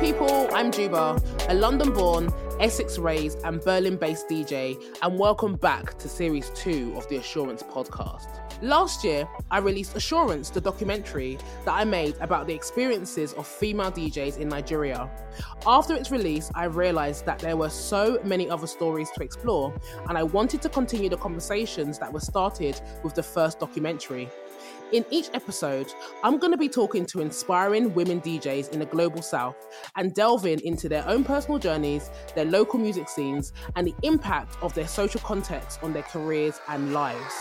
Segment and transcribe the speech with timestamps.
[0.00, 1.18] people, I'm Juba,
[1.48, 2.30] a London born,
[2.60, 7.62] Essex raised, and Berlin based DJ, and welcome back to series two of the Assurance
[7.62, 8.42] podcast.
[8.62, 13.90] Last year, I released Assurance, the documentary that I made about the experiences of female
[13.90, 15.10] DJs in Nigeria.
[15.66, 19.74] After its release, I realized that there were so many other stories to explore,
[20.08, 24.28] and I wanted to continue the conversations that were started with the first documentary.
[24.92, 25.92] In each episode,
[26.22, 29.56] I'm going to be talking to inspiring women DJs in the global south
[29.96, 34.72] and delving into their own personal journeys, their local music scenes, and the impact of
[34.74, 37.34] their social context on their careers and lives.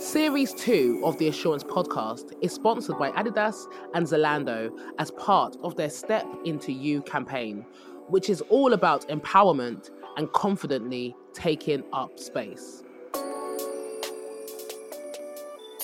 [0.00, 5.76] Series 2 of the Assurance podcast is sponsored by Adidas and Zalando as part of
[5.76, 7.64] their Step Into You campaign,
[8.08, 12.83] which is all about empowerment and confidently taking up space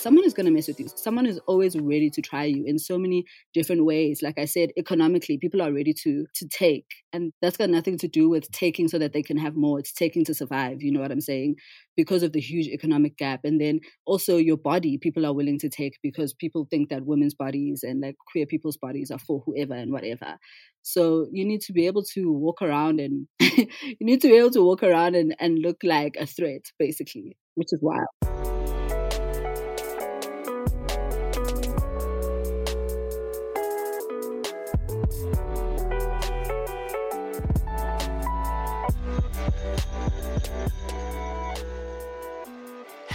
[0.01, 0.87] someone is going to mess with you.
[0.95, 4.21] Someone is always ready to try you in so many different ways.
[4.21, 8.07] Like I said, economically, people are ready to to take, and that's got nothing to
[8.07, 9.79] do with taking so that they can have more.
[9.79, 10.81] It's taking to survive.
[10.81, 11.55] You know what I'm saying?
[11.95, 15.69] Because of the huge economic gap, and then also your body, people are willing to
[15.69, 19.75] take because people think that women's bodies and like queer people's bodies are for whoever
[19.75, 20.37] and whatever.
[20.83, 23.67] So you need to be able to walk around and you
[23.99, 27.67] need to be able to walk around and, and look like a threat, basically, which
[27.71, 28.60] is wild.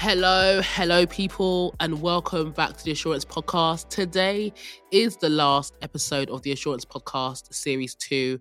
[0.09, 3.89] Hello, hello, people, and welcome back to the Assurance Podcast.
[3.89, 4.53] Today
[4.93, 8.39] is the last episode of the Assurance Podcast, Series 2.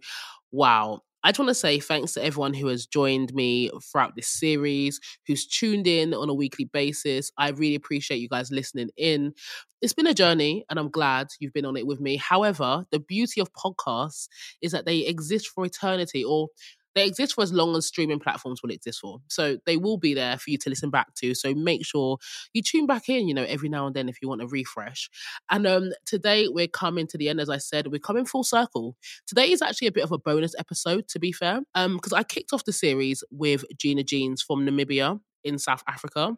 [0.52, 1.02] Wow.
[1.24, 5.00] I just want to say thanks to everyone who has joined me throughout this series,
[5.26, 7.32] who's tuned in on a weekly basis.
[7.36, 9.34] I really appreciate you guys listening in.
[9.82, 12.18] It's been a journey, and I'm glad you've been on it with me.
[12.18, 14.28] However, the beauty of podcasts
[14.62, 16.50] is that they exist for eternity, or
[16.96, 19.20] they exist for as long as streaming platforms will exist for.
[19.28, 21.36] So they will be there for you to listen back to.
[21.36, 22.18] So make sure
[22.54, 25.10] you tune back in, you know, every now and then if you want a refresh.
[25.52, 28.96] And um, today we're coming to the end, as I said, we're coming full circle.
[29.28, 32.24] Today is actually a bit of a bonus episode, to be fair, because um, I
[32.24, 36.38] kicked off the series with Gina Jeaz from Namibia in South Africa.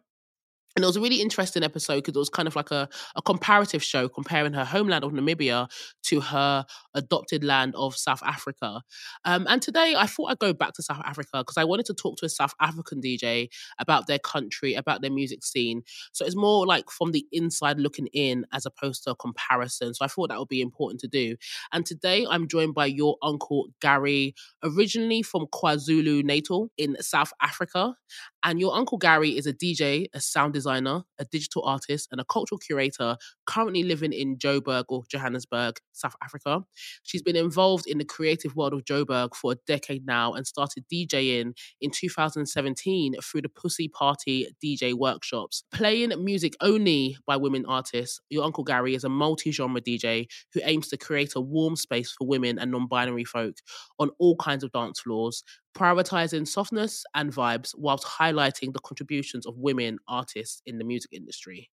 [0.78, 3.22] And it was a really interesting episode because it was kind of like a, a
[3.22, 5.68] comparative show comparing her homeland of Namibia
[6.04, 8.82] to her adopted land of South Africa.
[9.24, 11.94] Um, and today I thought I'd go back to South Africa because I wanted to
[11.94, 13.48] talk to a South African DJ
[13.80, 15.82] about their country, about their music scene.
[16.12, 19.94] So it's more like from the inside looking in as opposed to a comparison.
[19.94, 21.34] So I thought that would be important to do.
[21.72, 27.96] And today I'm joined by your uncle Garry, originally from KwaZulu Natal in South Africa.
[28.44, 32.24] And your uncle Garry is a DJ, a sound designer, a digital artist, and a
[32.24, 33.16] cultural curator
[33.46, 36.62] currently living in Joburg or Johannesburg, South Africa.
[37.02, 40.84] She's been involved in the creative world of Joburg for a decade now and started
[40.92, 45.64] DJing in 2017 through the Pussy Party DJ workshops.
[45.72, 50.60] Playing music only by women artists, your Uncle Garry is a multi genre DJ who
[50.64, 53.56] aims to create a warm space for women and non binary folk
[53.98, 55.42] on all kinds of dance floors,
[55.74, 61.70] prioritizing softness and vibes whilst highlighting the contributions of women artists in the music industry.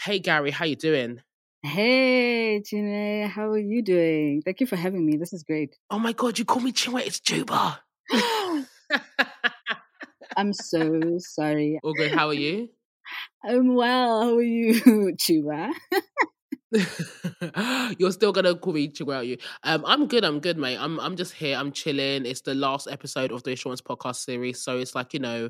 [0.00, 1.20] Hey Garry, how you doing?
[1.62, 4.42] Hey Gina, how are you doing?
[4.44, 5.16] Thank you for having me.
[5.16, 5.76] This is great.
[5.90, 7.80] Oh my god, you call me Chinwe, it's Juba.
[10.36, 11.80] I'm so sorry.
[11.82, 12.68] All good, how are you?
[13.44, 14.22] I'm well.
[14.22, 14.74] How are you,
[15.16, 15.72] Chuba?
[17.98, 19.38] You're still gonna call me Chigwa, you?
[19.62, 20.24] Um, I'm good.
[20.24, 20.76] I'm good, mate.
[20.78, 21.56] I'm I'm just here.
[21.56, 22.26] I'm chilling.
[22.26, 25.48] It's the last episode of the Assurance Podcast series, so it's like you know,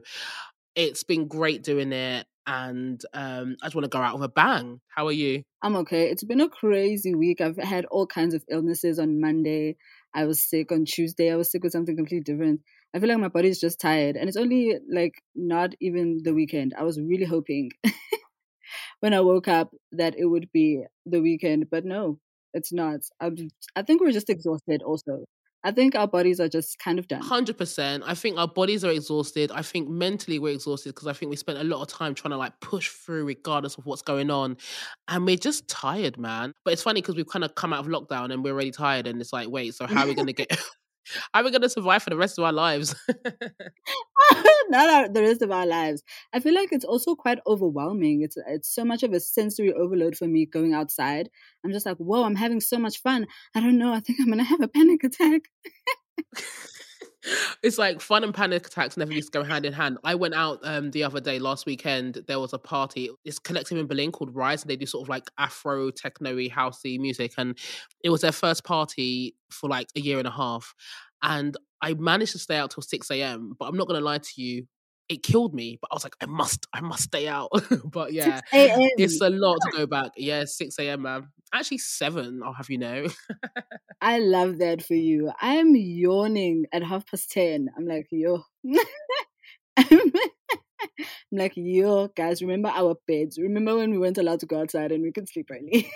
[0.77, 4.29] it's been great doing it, and um, I just want to go out with a
[4.29, 4.81] bang.
[4.95, 5.43] How are you?
[5.61, 6.09] I'm okay.
[6.09, 7.41] It's been a crazy week.
[7.41, 9.77] I've had all kinds of illnesses on Monday.
[10.15, 11.33] I was sick on Tuesday.
[11.33, 12.61] I was sick with something completely different.
[12.95, 16.75] I feel like my body's just tired, and it's only like not even the weekend.
[16.79, 17.73] I was really hoping
[19.01, 22.19] when I woke up that it would be the weekend, but no,
[22.55, 23.01] it's not.
[23.21, 23.37] I'm,
[23.77, 25.25] I think we're just exhausted also.
[25.65, 27.21] I think our bodies are just kind of done.
[27.21, 28.03] 100%.
[28.07, 29.51] I think our bodies are exhausted.
[29.53, 32.31] I think mentally we're exhausted because I think we spent a lot of time trying
[32.31, 34.57] to like push through regardless of what's going on.
[35.09, 36.53] And we're just tired, man.
[36.65, 39.09] But it's funny because we've kind of come out of lockdown and we're already tired.
[39.09, 40.49] And it's like, wait, so how are we going to get.
[41.35, 42.95] Are we going to survive for the rest of our lives?
[44.71, 46.03] Not the rest of our lives.
[46.33, 48.23] I feel like it's also quite overwhelming.
[48.23, 51.31] It's it's so much of a sensory overload for me going outside.
[51.65, 53.27] I'm just like, whoa, I'm having so much fun.
[53.55, 53.93] I don't know.
[53.93, 55.43] I think I'm going to have a panic attack.
[57.63, 59.99] it's like fun and panic attacks never used to go hand in hand.
[60.05, 62.23] I went out um the other day last weekend.
[62.27, 63.11] There was a party.
[63.25, 66.99] It's collective in Berlin called Rise, and they do sort of like Afro techno-y housey
[66.99, 67.33] music.
[67.37, 67.59] And
[68.05, 70.75] it was their first party for like a year and a half.
[71.23, 73.55] And I managed to stay out till six a.m.
[73.59, 74.67] But I'm not gonna lie to you,
[75.09, 75.79] it killed me.
[75.81, 77.51] But I was like, I must, I must stay out.
[77.85, 80.13] but yeah, it's a lot to go back.
[80.17, 81.03] Yeah, six a.m.
[81.03, 81.29] man.
[81.53, 82.43] Actually, seven.
[82.45, 83.07] I'll have you know.
[84.01, 85.33] I love that for you.
[85.41, 87.69] I'm yawning at half past ten.
[87.77, 88.43] I'm like, yo.
[89.77, 90.13] I'm
[91.33, 93.39] like, yo, guys, remember our beds.
[93.39, 95.91] Remember when we weren't allowed to go outside and we could sleep early?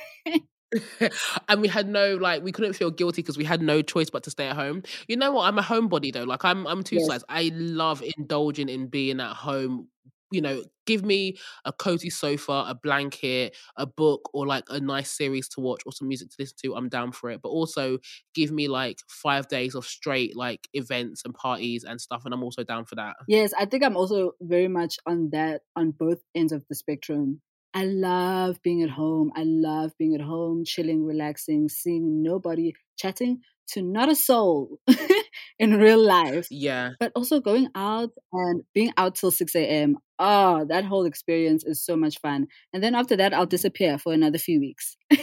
[1.48, 4.22] and we had no like we couldn't feel guilty because we had no choice but
[4.24, 4.82] to stay at home.
[5.08, 5.46] You know what?
[5.46, 6.24] I'm a homebody though.
[6.24, 7.06] Like I'm I'm two yes.
[7.06, 7.24] sides.
[7.28, 9.88] I love indulging in being at home.
[10.30, 11.36] You know, give me
[11.66, 15.92] a cozy sofa, a blanket, a book, or like a nice series to watch or
[15.92, 16.74] some music to listen to.
[16.74, 17.42] I'm down for it.
[17.42, 17.98] But also
[18.34, 22.42] give me like five days of straight like events and parties and stuff, and I'm
[22.42, 23.16] also down for that.
[23.28, 27.42] Yes, I think I'm also very much on that on both ends of the spectrum.
[27.74, 29.32] I love being at home.
[29.34, 34.78] I love being at home, chilling, relaxing, seeing nobody, chatting to not a soul
[35.58, 36.46] in real life.
[36.50, 36.90] Yeah.
[37.00, 39.96] But also going out and being out till 6 a.m.
[40.18, 42.46] Oh, that whole experience is so much fun.
[42.72, 44.96] And then after that, I'll disappear for another few weeks.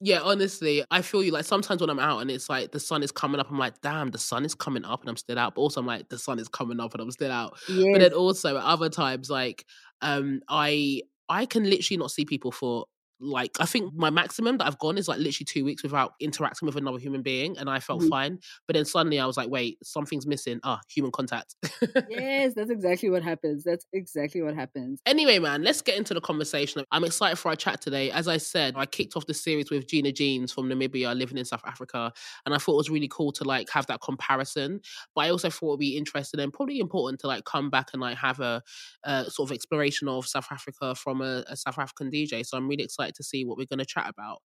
[0.00, 1.32] Yeah, honestly, I feel you.
[1.32, 3.80] Like sometimes when I'm out and it's like the sun is coming up, I'm like,
[3.80, 5.56] damn, the sun is coming up and I'm still out.
[5.56, 7.58] But also I'm like, the sun is coming up and I'm still out.
[7.68, 7.88] Yes.
[7.92, 9.64] But then also at other times, like,
[10.00, 12.86] um, I I can literally not see people for
[13.20, 16.66] like I think my maximum that I've gone is like literally two weeks without interacting
[16.66, 18.08] with another human being, and I felt mm-hmm.
[18.08, 18.38] fine.
[18.66, 20.60] But then suddenly I was like, wait, something's missing.
[20.64, 21.56] Ah, human contact.
[22.10, 23.64] yes, that's exactly what happens.
[23.64, 25.00] That's exactly what happens.
[25.06, 26.84] Anyway, man, let's get into the conversation.
[26.92, 28.10] I'm excited for our chat today.
[28.10, 31.44] As I said, I kicked off the series with Gina Jeaz from Namibia, living in
[31.44, 32.12] South Africa,
[32.46, 34.80] and I thought it was really cool to like have that comparison.
[35.14, 38.00] But I also thought it'd be interesting and probably important to like come back and
[38.00, 38.62] like have a,
[39.04, 42.44] a sort of exploration of South Africa from a, a South African DJ.
[42.44, 44.42] So I'm really excited excited to see what we're going to chat about.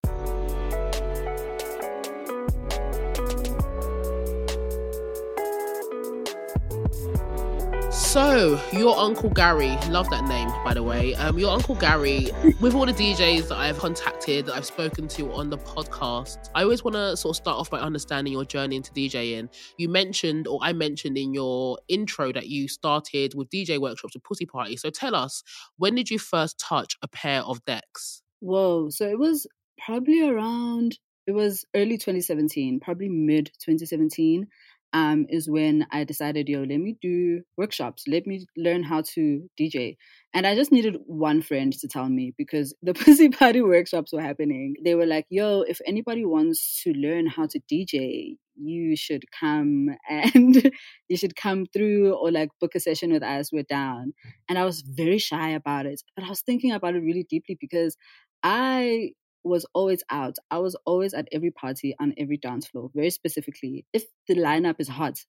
[7.91, 11.13] So, your Uncle Garry, love that name, by the way.
[11.15, 15.31] Um, your Uncle Garry, with all the DJs that I've contacted, that I've spoken to
[15.31, 18.77] on the podcast, I always want to sort of start off by understanding your journey
[18.77, 19.47] into DJing.
[19.77, 24.23] You mentioned, or I mentioned in your intro, that you started with DJ workshops with
[24.23, 24.75] Pussy Party.
[24.75, 25.43] So, tell us,
[25.77, 28.22] when did you first touch a pair of decks?
[28.43, 28.89] Whoa.
[28.89, 29.47] So it was
[29.85, 34.47] probably around, it was early 2017, probably mid 2017.
[34.95, 38.03] Um, is when I decided, yo, let me do workshops.
[38.07, 39.95] Let me learn how to DJ.
[40.35, 44.21] And I just needed one friend to tell me because the Pussy Party workshops were
[44.21, 44.75] happening.
[44.85, 49.95] They were like, yo, if anybody wants to learn how to DJ, you should come
[50.09, 50.71] and
[51.07, 53.51] you should come through or like book a session with us.
[53.51, 54.13] We're down.
[54.47, 56.03] And I was very shy about it.
[56.15, 57.97] But I was thinking about it really deeply because
[58.43, 59.11] I
[59.43, 60.35] was always out.
[60.51, 62.91] I was always at every party on every dance floor.
[62.93, 65.19] Very specifically, if the lineup is hot,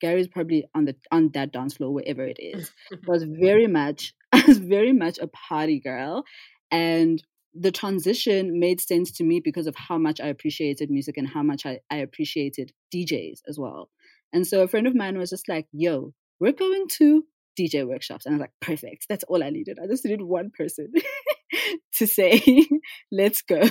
[0.00, 2.70] Garry's probably on the on that dance floor wherever it is.
[2.92, 6.24] I was very much I was very much a party girl,
[6.70, 7.22] and
[7.54, 11.42] the transition made sense to me because of how much I appreciated music and how
[11.42, 13.90] much I, I appreciated DJs as well.
[14.32, 17.24] And so a friend of mine was just like, "Yo, we're going to
[17.58, 19.06] DJ workshops," and I was like, "Perfect.
[19.08, 19.78] That's all I needed.
[19.82, 20.92] I just needed one person."
[21.98, 22.66] to say,
[23.12, 23.60] let's go.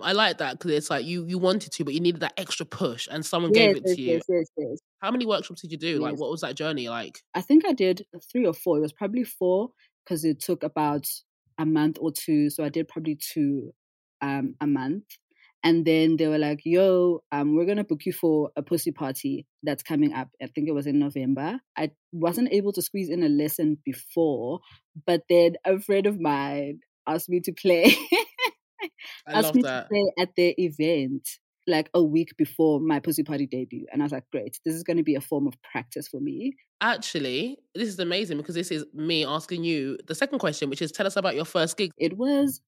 [0.00, 2.64] I like that because it's like you you wanted to, but you needed that extra
[2.64, 4.12] push, and someone yes, gave it yes, to you.
[4.12, 4.78] Yes, yes, yes.
[5.00, 5.98] How many workshops did you do?
[5.98, 7.18] Like, what was that journey like?
[7.34, 8.78] I think I did three or four.
[8.78, 9.70] It was probably four
[10.04, 11.06] because it took about
[11.58, 12.48] a month or two.
[12.50, 13.72] So I did probably two
[14.22, 15.04] um, a month.
[15.64, 18.92] And then they were like, yo, um, we're going to book you for a pussy
[18.92, 20.28] party that's coming up.
[20.40, 21.58] I think it was in November.
[21.76, 24.60] I wasn't able to squeeze in a lesson before,
[25.04, 26.78] but then a friend of mine
[27.08, 27.84] asked me to play.
[29.26, 29.82] asked me that.
[29.82, 31.28] to play at their event
[31.66, 34.82] like a week before my pussy party debut and i was like great this is
[34.82, 38.70] going to be a form of practice for me actually this is amazing because this
[38.70, 41.90] is me asking you the second question which is tell us about your first gig
[41.98, 42.62] it was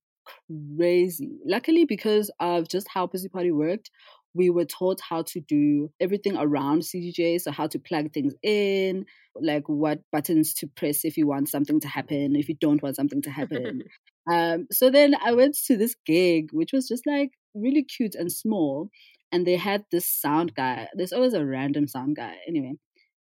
[0.76, 1.38] crazy.
[1.46, 3.90] Luckily, because of just how Pussy Party worked,
[4.34, 7.40] we were taught how to do everything around CDJ.
[7.40, 11.80] So, how to plug things in, like what buttons to press if you want something
[11.80, 13.82] to happen, if you don't want something to happen.
[14.30, 18.30] um, so, then I went to this gig, which was just like really cute and
[18.32, 18.90] small.
[19.32, 20.88] And they had this sound guy.
[20.94, 22.36] There's always a random sound guy.
[22.48, 22.74] Anyway,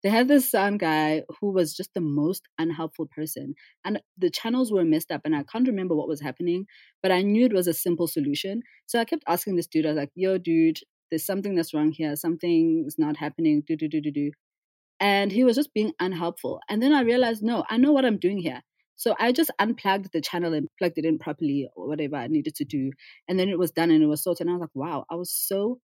[0.03, 3.55] they had this sound guy who was just the most unhelpful person.
[3.83, 6.65] And the channels were messed up, and I can't remember what was happening,
[7.01, 8.61] but I knew it was a simple solution.
[8.85, 11.91] So I kept asking this dude, I was like, yo, dude, there's something that's wrong
[11.91, 12.15] here.
[12.15, 13.63] Something's not happening.
[13.67, 14.31] Do, do, do, do, do.
[14.99, 16.59] And he was just being unhelpful.
[16.69, 18.61] And then I realized, no, I know what I'm doing here.
[18.95, 22.55] So I just unplugged the channel and plugged it in properly or whatever I needed
[22.55, 22.91] to do.
[23.27, 24.47] And then it was done and it was sorted.
[24.47, 25.79] And I was like, wow, I was so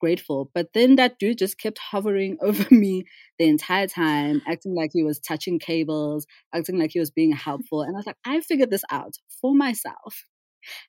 [0.00, 0.50] grateful.
[0.52, 3.04] But then that dude just kept hovering over me
[3.38, 7.82] the entire time, acting like he was touching cables, acting like he was being helpful.
[7.82, 10.26] And I was like, I figured this out for myself.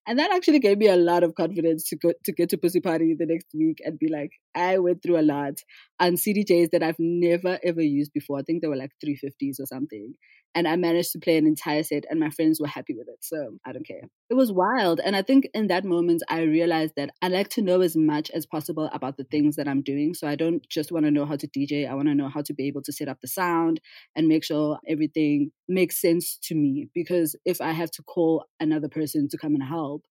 [0.07, 2.79] And that actually gave me a lot of confidence to go to get to Pussy
[2.79, 5.55] Party the next week and be like, I went through a lot
[5.99, 8.39] on CDJs that I've never ever used before.
[8.39, 10.13] I think they were like 350s or something
[10.55, 13.17] and I managed to play an entire set, and my friends were happy with it.
[13.21, 14.01] So I don't care.
[14.29, 14.99] It was wild.
[15.03, 18.29] And I think in that moment, I realized that I like to know as much
[18.31, 20.13] as possible about the things that I'm doing.
[20.13, 22.41] So I don't just want to know how to DJ, I want to know how
[22.41, 23.79] to be able to set up the sound
[24.15, 26.87] and make sure everything makes sense to me.
[26.93, 30.03] Because if I have to call another person to come and help,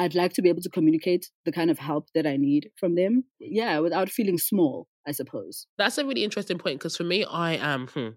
[0.00, 2.94] I'd like to be able to communicate the kind of help that I need from
[2.94, 3.24] them.
[3.38, 4.88] Yeah, without feeling small.
[5.06, 5.66] I suppose.
[5.78, 8.08] That's a really interesting point because for me, I am, hmm,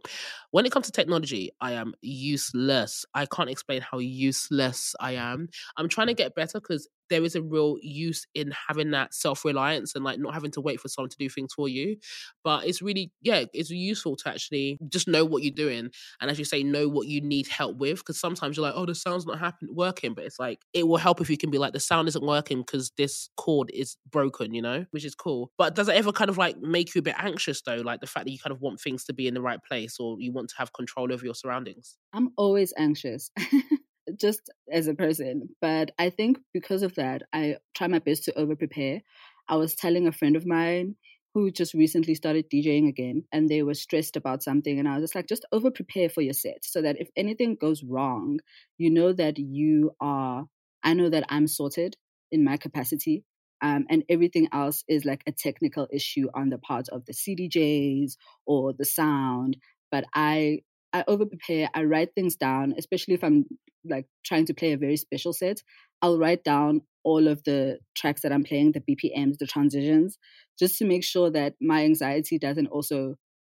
[0.52, 3.06] when it comes to technology, I am useless.
[3.13, 5.48] I can't explain how useless I am.
[5.78, 9.46] I'm trying to get better because there is a real use in having that self
[9.46, 11.98] reliance and like not having to wait for someone to do things for you.
[12.43, 15.91] But it's really, yeah, it's useful to actually just know what you're doing.
[16.20, 18.00] And as you say, know what you need help with.
[18.00, 20.15] Because sometimes you're like, oh, the sound's not happen- working.
[20.15, 22.62] But it's like, it will help if you can be like, the sound isn't working
[22.62, 25.51] because this chord is broken, you know, which is cool.
[25.55, 27.75] But does it ever kind of like make you a bit anxious though?
[27.75, 29.98] Like the fact that you kind of want things to be in the right place
[30.00, 31.96] or you want to have control over your surroundings?
[32.12, 33.29] I'm always anxious.
[34.20, 35.50] just as a person.
[35.62, 39.01] But I think because of that, I try my best to over prepare.
[39.48, 40.96] I was telling a friend of mine
[41.34, 44.77] who just recently started DJing again and they were stressed about something.
[44.77, 47.58] And I was just like, just over prepare for your set so that if anything
[47.60, 48.39] goes wrong,
[48.77, 50.46] you know that you are,
[50.84, 51.96] I know that I'm sorted
[52.32, 53.24] in my capacity.
[53.62, 58.17] Um, and everything else is like a technical issue on the part of the CDJs
[58.46, 59.58] or the sound.
[59.89, 60.60] But I
[60.94, 61.70] I over prepare.
[61.74, 63.46] I write things down, especially if I'm
[63.84, 65.62] like trying to play a very special set.
[66.02, 70.18] I'll write down all of the tracks that I'm playing, the BPMs, the transitions,
[70.58, 73.16] just to make sure that my anxiety doesn't also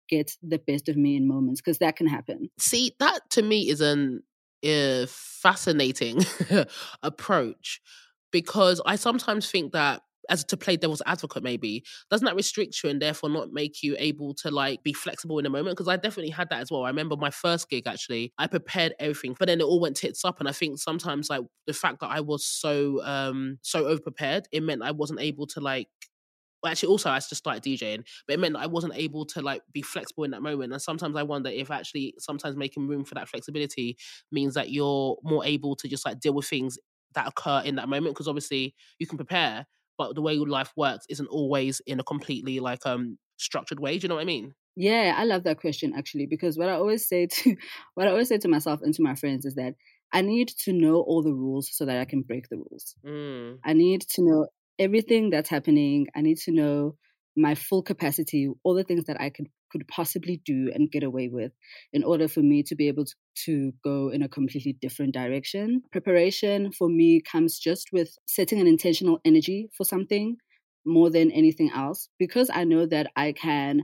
[0.10, 2.50] get the best of me in moments because that can happen.
[2.60, 4.24] See, that to me is an
[5.08, 6.20] fascinating
[7.04, 7.82] approach
[8.32, 12.90] because I sometimes think that as to play devil's advocate maybe doesn't that restrict you
[12.90, 15.96] and therefore not make you able to like be flexible in the moment because i
[15.96, 19.48] definitely had that as well i remember my first gig actually i prepared everything but
[19.48, 22.20] then it all went tits up and i think sometimes like the fact that i
[22.20, 25.88] was so um so over prepared it meant i wasn't able to like
[26.64, 29.42] well, actually also I just started DJing, but it meant that I wasn't able to
[29.42, 30.74] like be flexible in that moment.
[30.74, 33.98] And sometimes I wonder if actually sometimes making room for that flexibility
[34.32, 36.78] means that you're more able to just like deal with things
[37.14, 38.16] that occur in that moment.
[38.16, 42.60] Because obviously you can prepare, but the way life works isn't always in a completely
[42.60, 43.98] like um structured way.
[43.98, 44.54] Do you know what I mean?
[44.76, 47.56] Yeah, I love that question actually because what I always say to
[47.96, 49.74] what I always say to myself and to my friends is that
[50.14, 52.96] I need to know all the rules so that I can break the rules.
[53.06, 53.60] Mm.
[53.66, 54.48] I need to know
[54.80, 56.08] everything that's happening.
[56.16, 56.96] I need to know
[57.36, 61.28] my full capacity, all the things that I could could possibly do and get away
[61.28, 61.52] with
[61.94, 65.82] in order for me to be able to, to go in a completely different direction.
[65.92, 70.38] Preparation for me comes just with setting an intentional energy for something
[70.86, 73.84] more than anything else because I know that I can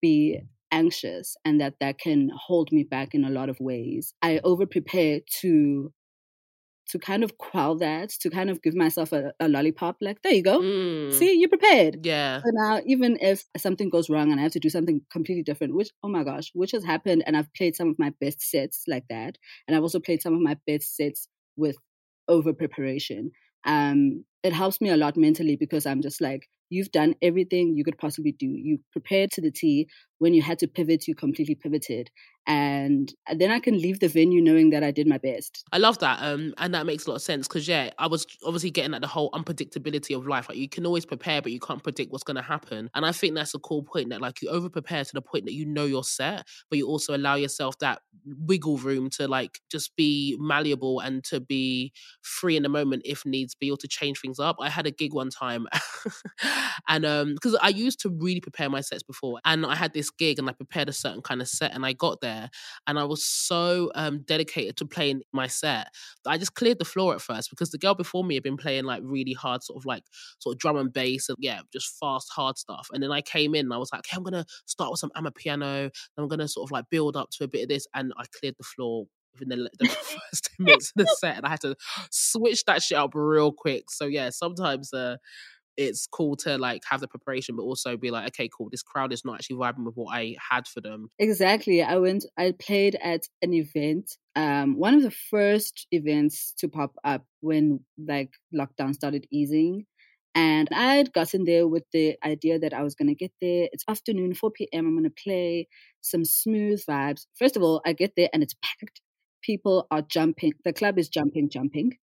[0.00, 4.14] be anxious and that that can hold me back in a lot of ways.
[4.22, 5.92] I over prepare to
[6.92, 10.32] to kind of quell that, to kind of give myself a, a lollipop, like, there
[10.32, 10.60] you go.
[10.60, 11.12] Mm.
[11.12, 12.04] See, you're prepared.
[12.04, 12.40] Yeah.
[12.42, 15.74] So now, even if something goes wrong and I have to do something completely different,
[15.74, 17.24] which, oh my gosh, which has happened.
[17.26, 19.38] And I've played some of my best sets like that.
[19.66, 21.76] And I've also played some of my best sets with
[22.28, 23.32] over preparation.
[23.64, 27.84] Um, it helps me a lot mentally because I'm just like, you've done everything you
[27.84, 28.46] could possibly do.
[28.46, 29.88] You prepared to the T.
[30.22, 32.10] When you had to pivot, you completely pivoted
[32.46, 35.64] and then I can leave the venue knowing that I did my best.
[35.70, 38.26] I love that, um, and that makes a lot of sense because yeah, I was
[38.44, 40.48] obviously getting at the whole unpredictability of life.
[40.48, 42.90] Like you can always prepare, but you can't predict what's going to happen.
[42.94, 45.44] And I think that's a cool point that like you over prepare to the point
[45.44, 49.60] that you know you're set, but you also allow yourself that wiggle room to like
[49.70, 53.88] just be malleable and to be free in the moment if needs be or to
[53.88, 54.56] change things up.
[54.60, 55.68] I had a gig one time,
[56.88, 60.10] and um, because I used to really prepare my sets before, and I had this
[60.18, 62.50] gig and I prepared a certain kind of set, and I got there
[62.86, 65.88] and I was so um, dedicated to playing my set
[66.24, 68.56] that I just cleared the floor at first because the girl before me had been
[68.56, 70.04] playing like really hard sort of like
[70.38, 72.88] sort of drum and bass and yeah, just fast, hard stuff.
[72.92, 75.10] And then I came in and I was like, okay, I'm gonna start with some
[75.14, 77.86] I'm a amapiano, I'm gonna sort of like build up to a bit of this
[77.94, 79.06] and I cleared the floor
[79.38, 79.88] within the, the
[80.32, 81.74] first 10 minutes of the set and I had to
[82.10, 83.90] switch that shit up real quick.
[83.90, 85.16] So yeah, sometimes uh
[85.82, 89.12] it's cool to like have the preparation, but also be like, okay, cool, this crowd
[89.12, 91.08] is not actually vibing with what I had for them.
[91.18, 91.82] Exactly.
[91.82, 96.94] I went, I played at an event, um, one of the first events to pop
[97.04, 99.86] up when like lockdown started easing.
[100.34, 103.68] And I had gotten there with the idea that I was going to get there.
[103.70, 104.86] It's afternoon, 4 p.m.
[104.86, 105.68] I'm going to play
[106.00, 107.26] some smooth vibes.
[107.38, 109.02] First of all, I get there and it's packed.
[109.42, 110.54] People are jumping.
[110.64, 111.98] The club is jumping, jumping.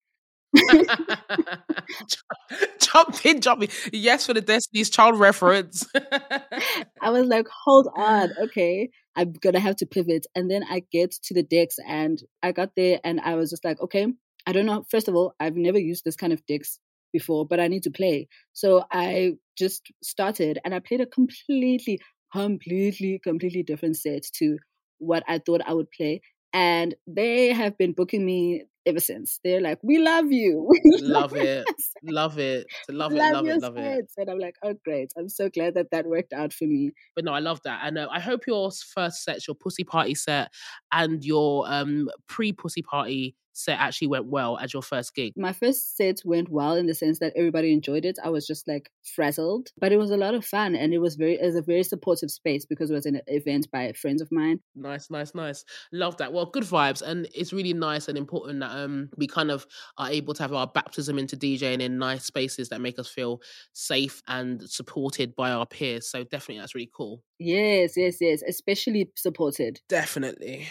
[2.80, 3.70] jumping, jumping.
[3.92, 5.86] Yes, for the Destiny's Child reference.
[7.02, 10.26] I was like, hold on, okay, I'm gonna have to pivot.
[10.36, 13.66] And then I get to the decks, and I got there, and I was just
[13.66, 14.08] like, okay,
[14.46, 14.86] I don't know.
[14.90, 16.80] First of all, I've never used this kind of decks
[17.14, 18.28] before, but I need to play.
[18.54, 22.00] So I just started, and I played a completely,
[22.34, 24.58] completely, completely different set to
[25.00, 26.22] what I thought I would play.
[26.54, 29.40] And they have been booking me ever since.
[29.44, 31.70] They're like, "We love you, love it,
[32.04, 35.12] love it, love it, love, it, love it." And I'm like, "Oh, great!
[35.18, 37.98] I'm so glad that that worked out for me." But no, I love that, and
[37.98, 40.52] uh, I hope your first set, your pussy party set,
[40.92, 45.34] and your um pre pussy party set actually went well as your first gig?
[45.36, 48.18] My first set went well in the sense that everybody enjoyed it.
[48.24, 51.16] I was just like frazzled, but it was a lot of fun and it was
[51.16, 54.32] very it was a very supportive space because it was an event by friends of
[54.32, 54.60] mine.
[54.76, 55.64] Nice, nice, nice.
[55.92, 56.34] Love that.
[56.34, 59.66] Well, good vibes, and it's really nice and important that um we kind of
[59.98, 63.42] are able to have our baptism into DJing in nice spaces that make us feel
[63.74, 66.10] safe and supported by our peers.
[66.10, 67.24] So definitely, that's really cool.
[67.40, 68.42] Yes, yes, yes.
[68.48, 69.80] Especially supported.
[69.90, 70.68] Definitely.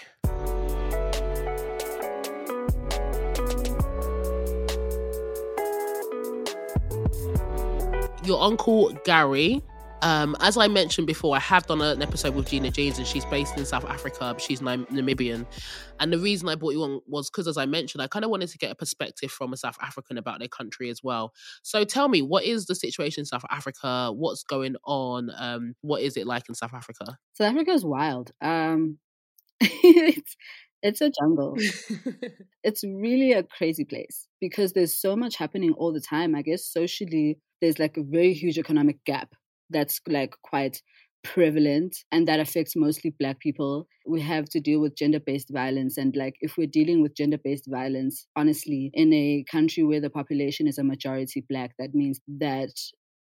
[8.25, 9.63] Your uncle Garry.
[10.01, 13.25] Um, as I mentioned before, I have done an episode with Gina Jeaz, and she's
[13.27, 14.33] based in South Africa.
[14.35, 15.47] But she's Namibian,
[16.01, 18.31] and the reason I brought you on was because, as I mentioned, I kind of
[18.31, 21.33] wanted to get a perspective from a South African about their country as well.
[21.63, 24.13] So, tell me, what is the situation in South Africa?
[24.13, 25.31] What's going on?
[25.37, 27.19] Um, what is it like in South Africa?
[27.33, 28.31] South Africa is wild.
[28.43, 28.99] Um,
[29.61, 30.37] it's
[30.85, 31.57] it's a jungle.
[32.63, 36.35] it's really a crazy place because there's so much happening all the time.
[36.35, 39.35] I guess socially, there's like a very huge economic gap
[39.71, 40.83] that's like quite
[41.23, 46.15] prevalent and that affects mostly black people we have to deal with gender-based violence and
[46.15, 50.77] like if we're dealing with gender-based violence honestly in a country where the population is
[50.77, 52.69] a majority black that means that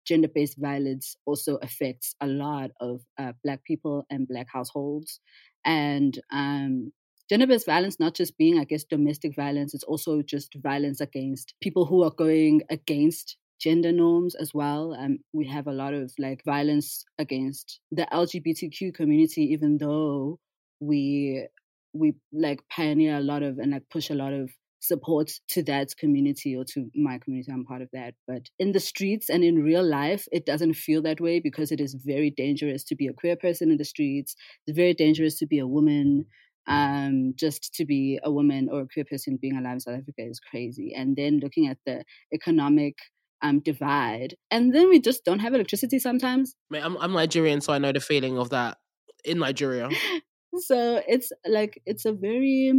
[0.08, 5.20] gender-based violence also affects a lot of uh, black people and black households
[5.64, 6.92] and um,
[7.32, 11.86] gender-based violence not just being i guess domestic violence it's also just violence against people
[11.86, 14.96] who are going against gender norms as well.
[15.00, 20.40] Um, we have a lot of like violence against the lgbtq community even though
[20.80, 21.48] we
[21.94, 25.96] we like pioneer a lot of and like push a lot of support to that
[25.96, 28.16] community or to my community i'm part of that.
[28.28, 31.80] But in the streets and in real life it doesn't feel that way because it
[31.80, 34.36] is very dangerous to be a queer person in the streets.
[34.66, 36.26] It's very dangerous to be a woman
[36.68, 40.22] um, just to be a woman or a queer person being alive in South Africa
[40.22, 40.94] is crazy.
[40.96, 42.96] And then looking at the economic
[43.42, 46.56] um, divide, and then we just don't have electricity sometimes.
[46.72, 48.78] I'm, I'm Nigerian, so I know the feeling of that
[49.26, 49.90] in Nigeria.
[50.58, 52.74] so it's like it's a very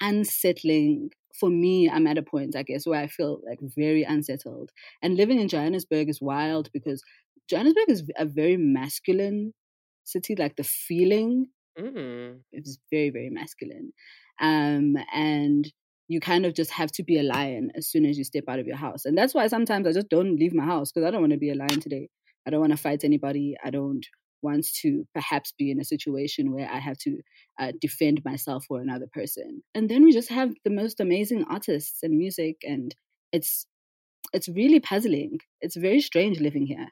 [0.00, 4.70] unsettling for me i'm at a point i guess where i feel like very unsettled
[5.02, 7.02] and living in johannesburg is wild because
[7.48, 9.52] johannesburg is a very masculine
[10.04, 11.46] city like the feeling
[11.78, 12.40] Mm.
[12.52, 13.92] It's very, very masculine.
[14.40, 15.70] Um, and
[16.08, 18.58] you kind of just have to be a lion as soon as you step out
[18.58, 19.04] of your house.
[19.04, 21.38] And that's why sometimes I just don't leave my house because I don't want to
[21.38, 22.08] be a lion today.
[22.46, 23.54] I don't want to fight anybody.
[23.64, 24.04] I don't
[24.42, 27.20] want to perhaps be in a situation where I have to
[27.60, 29.62] uh, defend myself or another person.
[29.74, 32.94] And then we just have the most amazing artists and music, and
[33.32, 33.66] it's
[34.32, 35.38] it's really puzzling.
[35.60, 36.88] It's very strange living here,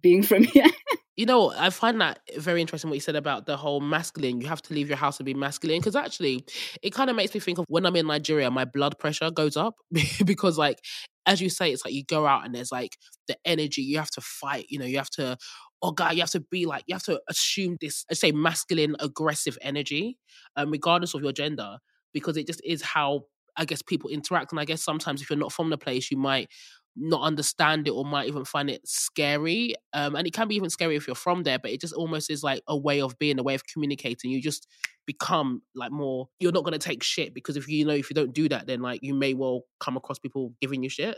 [0.00, 0.70] being from here.
[1.16, 4.40] You know, I find that very interesting what you said about the whole masculine.
[4.40, 5.78] You have to leave your house and be masculine.
[5.80, 6.44] Because actually,
[6.82, 9.56] it kind of makes me think of when I'm in Nigeria, my blood pressure goes
[9.56, 9.74] up
[10.24, 10.78] because, like,
[11.26, 12.96] as you say, it's like you go out and there's like
[13.28, 13.82] the energy.
[13.82, 14.66] You have to fight.
[14.70, 15.36] You know, you have to,
[15.82, 18.96] oh God, you have to be like, you have to assume this, I say, masculine,
[18.98, 20.16] aggressive energy,
[20.56, 21.76] um, regardless of your gender,
[22.14, 23.24] because it just is how
[23.56, 24.50] I guess people interact.
[24.52, 26.48] And I guess sometimes if you're not from the place, you might
[26.96, 29.74] not understand it or might even find it scary.
[29.92, 32.30] Um, and it can be even scary if you're from there, but it just almost
[32.30, 34.30] is like a way of being, a way of communicating.
[34.30, 34.66] You just
[35.06, 38.14] become like more, you're not going to take shit because if you know, if you
[38.14, 41.16] don't do that, then like you may well come across people giving you shit.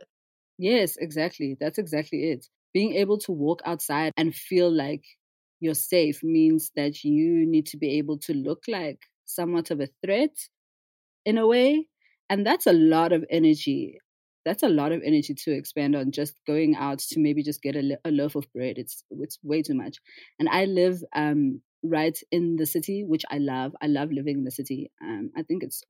[0.58, 1.56] Yes, exactly.
[1.58, 2.46] That's exactly it.
[2.72, 5.04] Being able to walk outside and feel like
[5.60, 9.88] you're safe means that you need to be able to look like somewhat of a
[10.04, 10.36] threat
[11.24, 11.88] in a way.
[12.30, 13.98] And that's a lot of energy
[14.44, 17.76] that's a lot of energy to expand on just going out to maybe just get
[17.76, 18.78] a, a loaf of bread.
[18.78, 19.98] It's it's way too much.
[20.38, 23.72] And I live um, right in the city, which I love.
[23.82, 24.90] I love living in the city.
[25.02, 25.82] Um, I think it's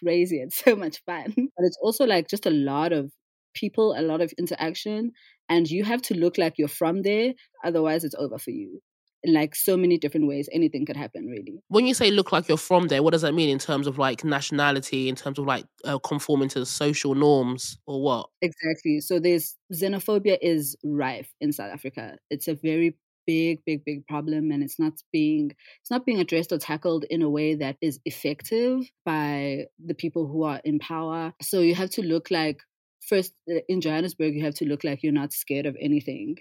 [0.00, 0.38] crazy.
[0.38, 1.32] It's so much fun.
[1.36, 3.10] But it's also like just a lot of
[3.54, 5.12] people, a lot of interaction,
[5.48, 7.32] and you have to look like you're from there.
[7.64, 8.80] Otherwise, it's over for you
[9.26, 10.48] in like so many different ways.
[10.52, 11.62] Anything could happen, really.
[11.68, 13.98] When you say look like you're from there, what does that mean in terms of
[13.98, 18.28] like nationality, in terms of like uh, conforming to the social norms, or what?
[18.40, 19.00] Exactly.
[19.00, 22.16] So there's xenophobia is rife in South Africa.
[22.30, 26.52] It's a very big big big problem and it's not being it's not being addressed
[26.52, 31.34] or tackled in a way that is effective by the people who are in power
[31.42, 32.60] so you have to look like
[33.00, 36.36] first uh, in johannesburg you have to look like you're not scared of anything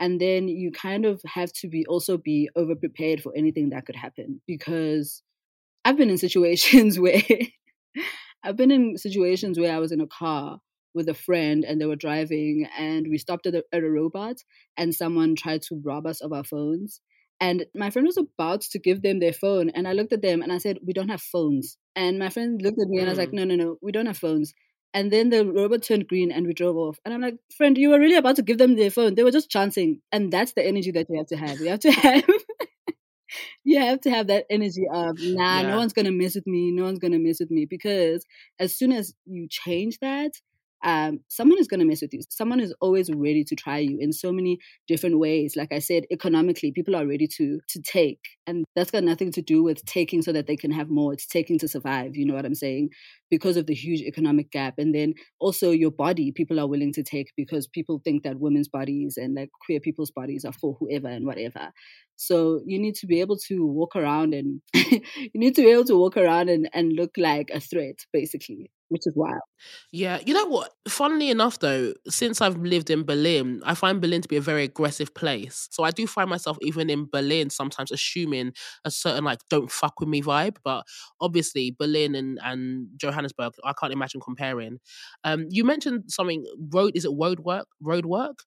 [0.00, 3.86] and then you kind of have to be also be over prepared for anything that
[3.86, 5.22] could happen because
[5.84, 7.22] i've been in situations where
[8.42, 10.58] i've been in situations where i was in a car
[10.92, 14.36] with a friend and they were driving and we stopped at a, at a robot
[14.76, 17.00] and someone tried to rob us of our phones
[17.40, 20.42] and my friend was about to give them their phone and i looked at them
[20.42, 23.12] and i said we don't have phones and my friend looked at me and i
[23.12, 23.34] was like mm.
[23.34, 24.52] no no no we don't have phones
[24.92, 26.98] and then the robot turned green and we drove off.
[27.04, 29.14] And I'm like, friend, you were really about to give them their phone.
[29.14, 30.00] They were just chancing.
[30.10, 31.60] And that's the energy that you have to have.
[31.60, 32.24] You have to have
[33.64, 35.68] you have to have that energy of nah, yeah.
[35.68, 37.66] no one's gonna mess with me, no one's gonna mess with me.
[37.66, 38.24] Because
[38.58, 40.32] as soon as you change that,
[40.82, 42.20] um, someone is going to mess with you.
[42.28, 45.54] Someone is always ready to try you in so many different ways.
[45.56, 48.20] Like I said, economically, people are ready to to take,
[48.50, 51.12] and that's got nothing to do with taking so that they can have more.
[51.12, 52.16] It's taking to survive.
[52.16, 52.90] You know what I'm saying?
[53.30, 57.02] Because of the huge economic gap, and then also your body, people are willing to
[57.02, 61.08] take because people think that women's bodies and like queer people's bodies are for whoever
[61.08, 61.70] and whatever.
[62.16, 65.00] So you need to be able to walk around and you
[65.32, 69.06] need to be able to walk around and, and look like a threat, basically, which
[69.06, 69.40] is wild.
[69.90, 70.18] Yeah.
[70.26, 70.70] You know what?
[70.86, 74.64] Funnily enough, though, since I've lived in Berlin, I find Berlin to be a very
[74.64, 75.66] aggressive place.
[75.70, 78.39] So I do find myself, even in Berlin, sometimes assuming
[78.84, 80.56] a certain, like, don't fuck with me vibe.
[80.64, 80.84] But
[81.20, 84.78] obviously, Berlin and, and Johannesburg, I can't imagine comparing.
[85.24, 87.66] Um, you mentioned something, road, is it road work?
[87.80, 88.40] Road work?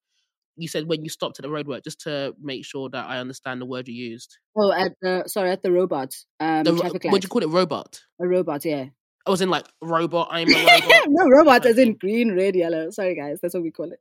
[0.56, 3.62] you said when you stopped at the roadwork, just to make sure that I understand
[3.62, 4.38] the word you used.
[4.56, 6.14] Oh, at the sorry, at the robot.
[6.40, 7.50] Um, the, traffic What do you call it?
[7.50, 8.02] Robot.
[8.22, 8.86] A robot, yeah.
[9.26, 10.28] I was in like robot.
[10.32, 11.08] I'm a robot.
[11.08, 12.90] no, robot as in green, red, yellow.
[12.90, 14.00] Sorry, guys, that's what we call it.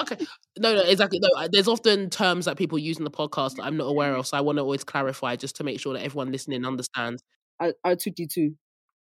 [0.00, 0.26] okay,
[0.58, 1.20] no, no, exactly.
[1.22, 4.26] No, there's often terms that people use in the podcast that I'm not aware of,
[4.26, 7.22] so I want to always clarify just to make sure that everyone listening understands.
[7.60, 8.56] R two D two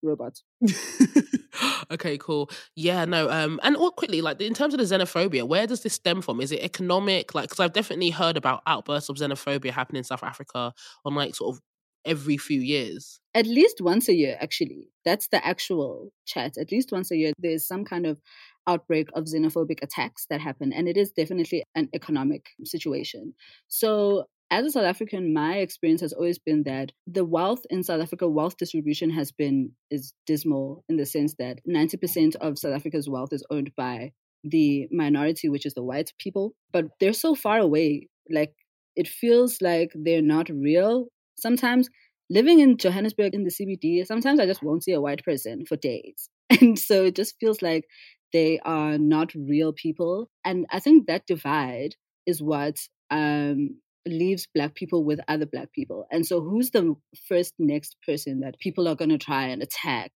[0.02, 0.40] robot.
[1.90, 2.50] okay, cool.
[2.74, 3.30] Yeah, no.
[3.30, 6.40] Um, and all quickly, like in terms of the xenophobia, where does this stem from?
[6.40, 7.34] Is it economic?
[7.34, 10.72] Like, because I've definitely heard about outbursts of xenophobia happening in South Africa
[11.04, 11.62] on like sort of
[12.04, 13.20] every few years.
[13.34, 14.88] At least once a year, actually.
[15.04, 16.56] That's the actual chat.
[16.58, 18.20] At least once a year, there's some kind of
[18.66, 23.34] outbreak of xenophobic attacks that happen, and it is definitely an economic situation.
[23.68, 28.02] So as a South African, my experience has always been that the wealth in South
[28.02, 33.08] Africa, wealth distribution has been is dismal in the sense that 90% of South Africa's
[33.08, 36.54] wealth is owned by the minority, which is the white people.
[36.72, 38.08] But they're so far away.
[38.28, 38.54] Like
[38.96, 41.06] it feels like they're not real.
[41.40, 41.88] Sometimes
[42.28, 45.76] living in Johannesburg in the CBD, sometimes I just won't see a white person for
[45.76, 46.28] days.
[46.60, 47.84] And so it just feels like
[48.32, 50.28] they are not real people.
[50.44, 51.94] And I think that divide
[52.26, 52.76] is what
[53.10, 53.76] um,
[54.06, 56.06] leaves black people with other black people.
[56.10, 56.94] And so who's the
[57.28, 60.12] first next person that people are going to try and attack?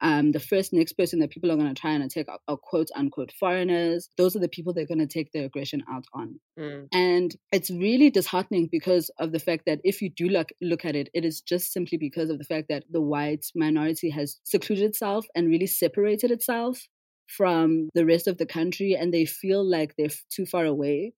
[0.00, 2.56] Um, the first next person that people are going to try and attack are, are,
[2.56, 4.10] quote unquote foreigners.
[4.18, 6.38] Those are the people they're going to take their aggression out on.
[6.58, 6.88] Mm.
[6.92, 10.96] And it's really disheartening because of the fact that if you do look, look at
[10.96, 14.84] it, it is just simply because of the fact that the white minority has secluded
[14.84, 16.86] itself and really separated itself
[17.26, 21.12] from the rest of the country and they feel like they're too far away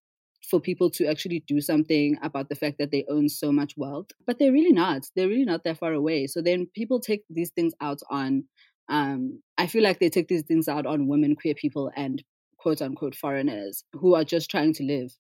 [0.49, 4.07] for people to actually do something about the fact that they own so much wealth.
[4.27, 5.07] But they're really not.
[5.15, 6.27] They're really not that far away.
[6.27, 8.45] So then people take these things out on,
[8.89, 12.23] um, I feel like they take these things out on women, queer people, and
[12.59, 15.13] quote unquote foreigners who are just trying to live.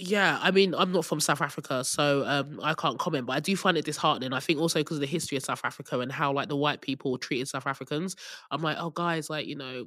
[0.00, 3.40] Yeah, I mean, I'm not from South Africa, so um, I can't comment, but I
[3.40, 4.32] do find it disheartening.
[4.32, 6.80] I think also because of the history of South Africa and how like the white
[6.80, 8.16] people treated South Africans.
[8.50, 9.86] I'm like, oh, guys, like you know,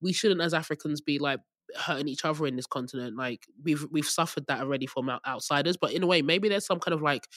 [0.00, 1.38] we shouldn't as Africans be like
[1.76, 3.16] hurting each other in this continent.
[3.16, 6.80] Like we've we've suffered that already from outsiders, but in a way, maybe there's some
[6.80, 7.28] kind of like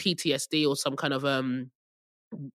[0.00, 1.70] PTSD or some kind of um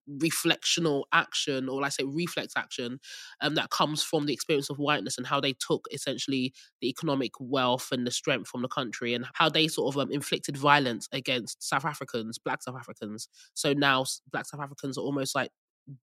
[0.10, 3.00] reflectional action or like say reflex action
[3.42, 7.32] um, that comes from the experience of whiteness and how they took essentially the economic
[7.40, 11.08] wealth and the strength from the country and how they sort of um, inflicted violence
[11.12, 15.52] against south africans black south africans so now black south africans are almost like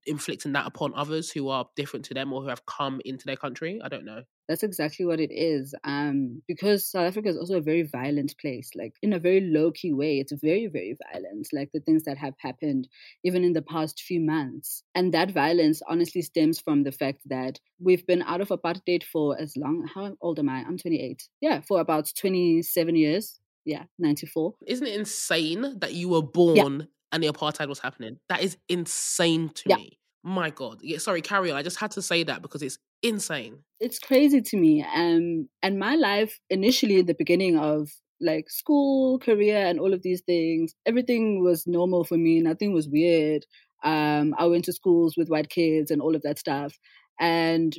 [0.06, 3.36] inflicting that upon others who are different to them or who have come into their
[3.36, 3.80] country.
[3.82, 4.22] I don't know.
[4.48, 5.74] That's exactly what it is.
[5.84, 9.70] Um, because South Africa is also a very violent place, like in a very low
[9.72, 10.18] key way.
[10.18, 12.88] It's very, very violent, like the things that have happened
[13.24, 14.82] even in the past few months.
[14.94, 19.40] And that violence honestly stems from the fact that we've been out of apartheid for
[19.40, 20.58] as long, how old am I?
[20.58, 21.22] I'm 28.
[21.40, 23.40] Yeah, for about 27 years.
[23.64, 24.54] Yeah, 94.
[24.66, 26.86] Isn't it insane that you were born yeah.
[27.12, 28.18] and the apartheid was happening?
[28.28, 29.76] That is insane to yeah.
[29.76, 29.98] me.
[30.22, 30.80] My God.
[30.82, 31.56] Yeah, sorry, carry on.
[31.56, 33.58] I just had to say that because it's insane.
[33.80, 34.82] It's crazy to me.
[34.82, 37.90] Um, and my life initially in the beginning of
[38.20, 42.40] like school, career, and all of these things, everything was normal for me.
[42.40, 43.44] Nothing was weird.
[43.82, 46.78] Um, I went to schools with white kids and all of that stuff.
[47.20, 47.76] And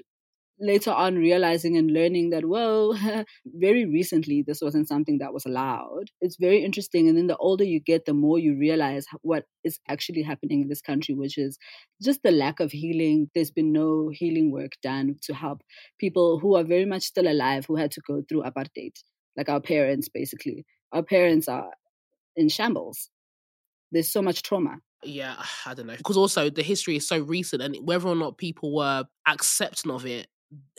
[0.59, 2.97] later on realizing and learning that well,
[3.45, 6.05] very recently this wasn't something that was allowed.
[6.21, 9.79] It's very interesting and then the older you get the more you realize what is
[9.89, 11.57] actually happening in this country which is
[12.01, 13.29] just the lack of healing.
[13.33, 15.61] There's been no healing work done to help
[15.99, 18.93] people who are very much still alive who had to go through apartheid
[19.35, 20.65] like our parents basically.
[20.91, 21.71] Our parents are
[22.35, 23.09] in shambles.
[23.91, 24.77] There's so much trauma.
[25.03, 25.95] Yeah, I don't know.
[25.95, 30.05] Because also the history is so recent, and whether or not people were accepting of
[30.05, 30.27] it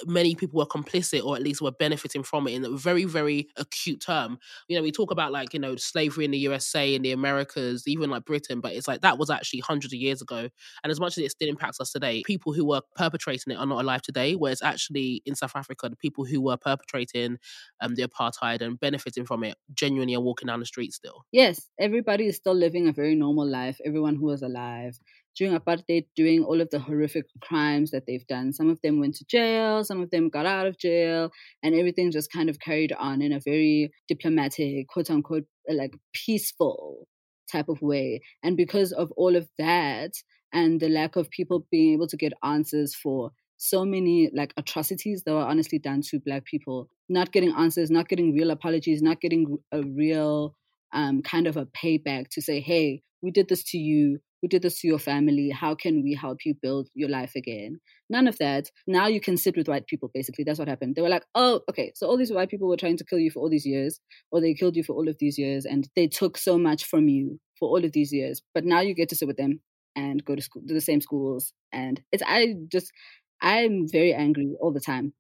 [0.07, 3.49] many people were complicit or at least were benefiting from it in a very very
[3.57, 4.39] acute term.
[4.69, 7.85] You know we talk about like you know slavery in the usa in the americas
[7.87, 10.49] even like britain but it's like that was actually hundreds of years ago.
[10.83, 13.67] And as much as it still impacts us today people who were perpetrating it are
[13.67, 17.39] not alive today whereas actually in south africa the people who were perpetrating
[17.81, 21.25] um, the apartheid and benefiting from it genuinely are walking down the street still.
[21.33, 24.99] Yes everybody is still living a very normal life everyone who is alive
[25.37, 28.53] during apartheid doing all of the horrific crimes that they've done.
[28.53, 31.31] Some of them went to jail, some of them got out of jail,
[31.63, 37.07] and everything just kind of carried on in a very diplomatic, quote unquote, like peaceful
[37.51, 38.21] type of way.
[38.43, 40.13] And because of all of that
[40.53, 45.23] and the lack of people being able to get answers for so many like atrocities
[45.25, 49.21] that were honestly done to black people, not getting answers, not getting real apologies, not
[49.21, 50.55] getting a real
[50.93, 54.63] um, kind of a payback to say, hey, we did this to you who did
[54.63, 55.51] this to your family?
[55.51, 57.81] How can we help you build your life again?
[58.11, 58.71] None of that.
[58.87, 60.45] Now you can sit with white people, basically.
[60.45, 60.95] That's what happened.
[60.95, 63.31] They were like, oh, okay, so all these white people were trying to kill you
[63.31, 66.07] for all these years, or they killed you for all of these years, and they
[66.07, 68.43] took so much from you for all of these years.
[68.55, 69.61] But now you get to sit with them
[69.95, 71.53] and go to school, to the same schools.
[71.73, 72.93] And it's, I just,
[73.41, 75.15] I'm very angry all the time.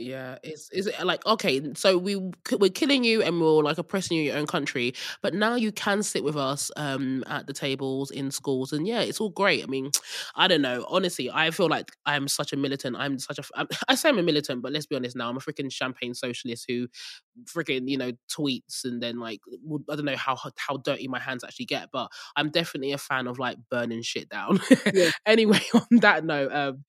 [0.00, 2.14] Yeah, it's is it like okay, so we
[2.52, 5.72] we're killing you and we're like oppressing you in your own country, but now you
[5.72, 9.64] can sit with us um at the tables in schools, and yeah, it's all great.
[9.64, 9.90] I mean,
[10.36, 10.86] I don't know.
[10.88, 12.94] Honestly, I feel like I'm such a militant.
[12.96, 15.28] I'm such a I'm, I say I'm a militant, but let's be honest now.
[15.30, 16.86] I'm a freaking champagne socialist who
[17.44, 19.40] freaking you know tweets and then like
[19.90, 23.26] I don't know how how dirty my hands actually get, but I'm definitely a fan
[23.26, 24.60] of like burning shit down.
[24.92, 25.10] Yeah.
[25.26, 26.84] anyway, on that note, um,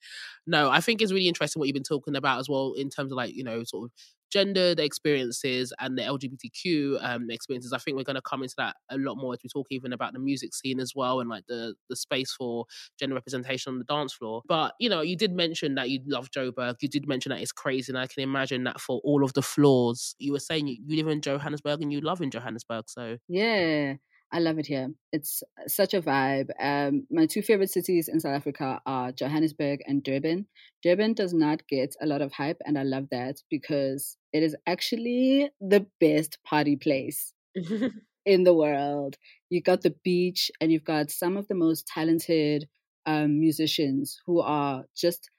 [0.48, 3.12] no, I think it's really interesting what you've been talking about as well in terms
[3.12, 3.92] of like, you know, sort of
[4.32, 7.74] gender, the experiences, and the LGBTQ um, experiences.
[7.74, 9.94] I think we're going to come into that a lot more as we talk even
[9.94, 12.66] about the music scene as well and like the the space for
[13.00, 14.42] gender representation on the dance floor.
[14.48, 16.76] But you know, you did mention that you love Joburg.
[16.82, 19.42] You did mention that it's crazy, and I can imagine that for all of the
[19.42, 20.16] floors.
[20.20, 22.86] you were saying you, you live in Johannesburg and you love in Johannesburg.
[22.88, 23.96] So yeah,
[24.32, 24.92] I love it here.
[25.12, 26.50] It's uh, such a vibe.
[26.60, 30.46] Um, my two favorite cities in South Africa are Johannesburg and Durban.
[30.84, 34.56] Durban does not get a lot of hype, and I love that because it is
[34.68, 37.34] actually the best party place
[38.26, 39.15] in the world.
[39.50, 42.68] You've got the beach, and you've got some of the most talented
[43.08, 45.32] um, musicians who are just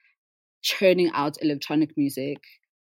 [0.61, 2.39] churning out electronic music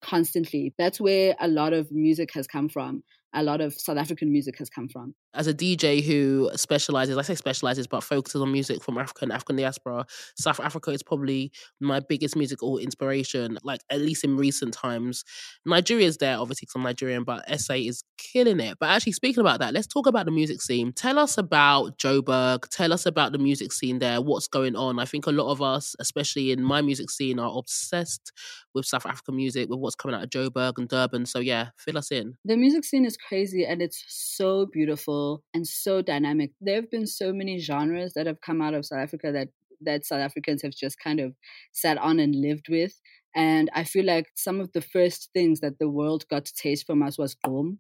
[0.01, 0.75] constantly.
[0.79, 3.03] That's where a lot of music has come from
[3.35, 5.15] a lot of South African music has come from.
[5.35, 9.33] As a DJ who specializes, I say specializes, but focuses on music from Africa and
[9.33, 14.73] African diaspora, South Africa is probably my biggest musical inspiration, like at least in recent
[14.73, 15.25] times.
[15.67, 18.79] Nigeria is there, obviously, because I'm Nigerian, but SA is killing it.
[18.81, 20.93] But actually, speaking about that, let's talk about the music scene.
[20.93, 22.69] Tell us about Joburg.
[22.71, 24.99] Tell us about the music scene there, what's going on.
[24.99, 28.33] I think a lot of us, especially in my music scene, are obsessed
[28.75, 31.27] with South African music, with what's coming out of Joburg and Durban.
[31.27, 32.35] So, yeah, fill us in.
[32.45, 36.53] The music scene is crazy and it's so beautiful and so dynamic.
[36.61, 39.49] There have been so many genres that have come out of South Africa that
[39.81, 41.35] that South Africans have just kind of
[41.73, 43.01] sat on and lived with.
[43.35, 46.87] And I feel like some of the first things that the world got to taste
[46.87, 47.79] from us was gqom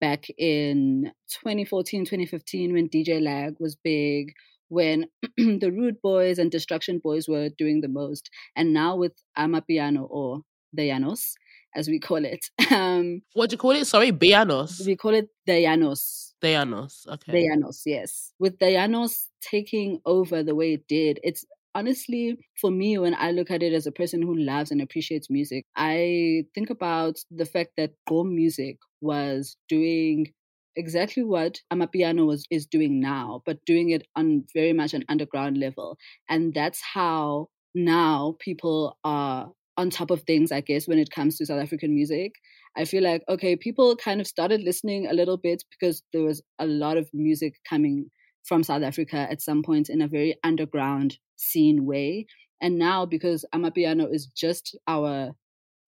[0.00, 4.32] back in 2014, 2015 when DJ Lag was big,
[4.68, 8.30] when the Rudeboyz and Destruction Boyz were doing the most.
[8.56, 10.40] And now with Amapiano or
[10.72, 11.34] the Janos,
[11.74, 12.44] as we call it.
[12.70, 13.84] Um, what do you call it?
[13.86, 14.86] Sorry, Bianos.
[14.86, 16.34] We call it the Janos.
[16.42, 17.32] Dayanos, okay.
[17.32, 18.32] Dayanos, yes.
[18.38, 23.50] With Dayanos taking over the way it did, it's honestly, for me, when I look
[23.50, 27.72] at it as a person who loves and appreciates music, I think about the fact
[27.76, 30.32] that Gqom music was doing
[30.76, 35.58] exactly what Amapiano was is doing now, but doing it on very much an underground
[35.58, 35.98] level.
[36.28, 41.36] And that's how now people are on top of things, I guess, when it comes
[41.36, 42.32] to South African music.
[42.76, 46.42] I feel like, okay, people kind of started listening a little bit because there was
[46.58, 48.10] a lot of music coming
[48.44, 52.26] from South Africa at some point in a very underground scene way.
[52.60, 55.32] And now, because Amapiano is just our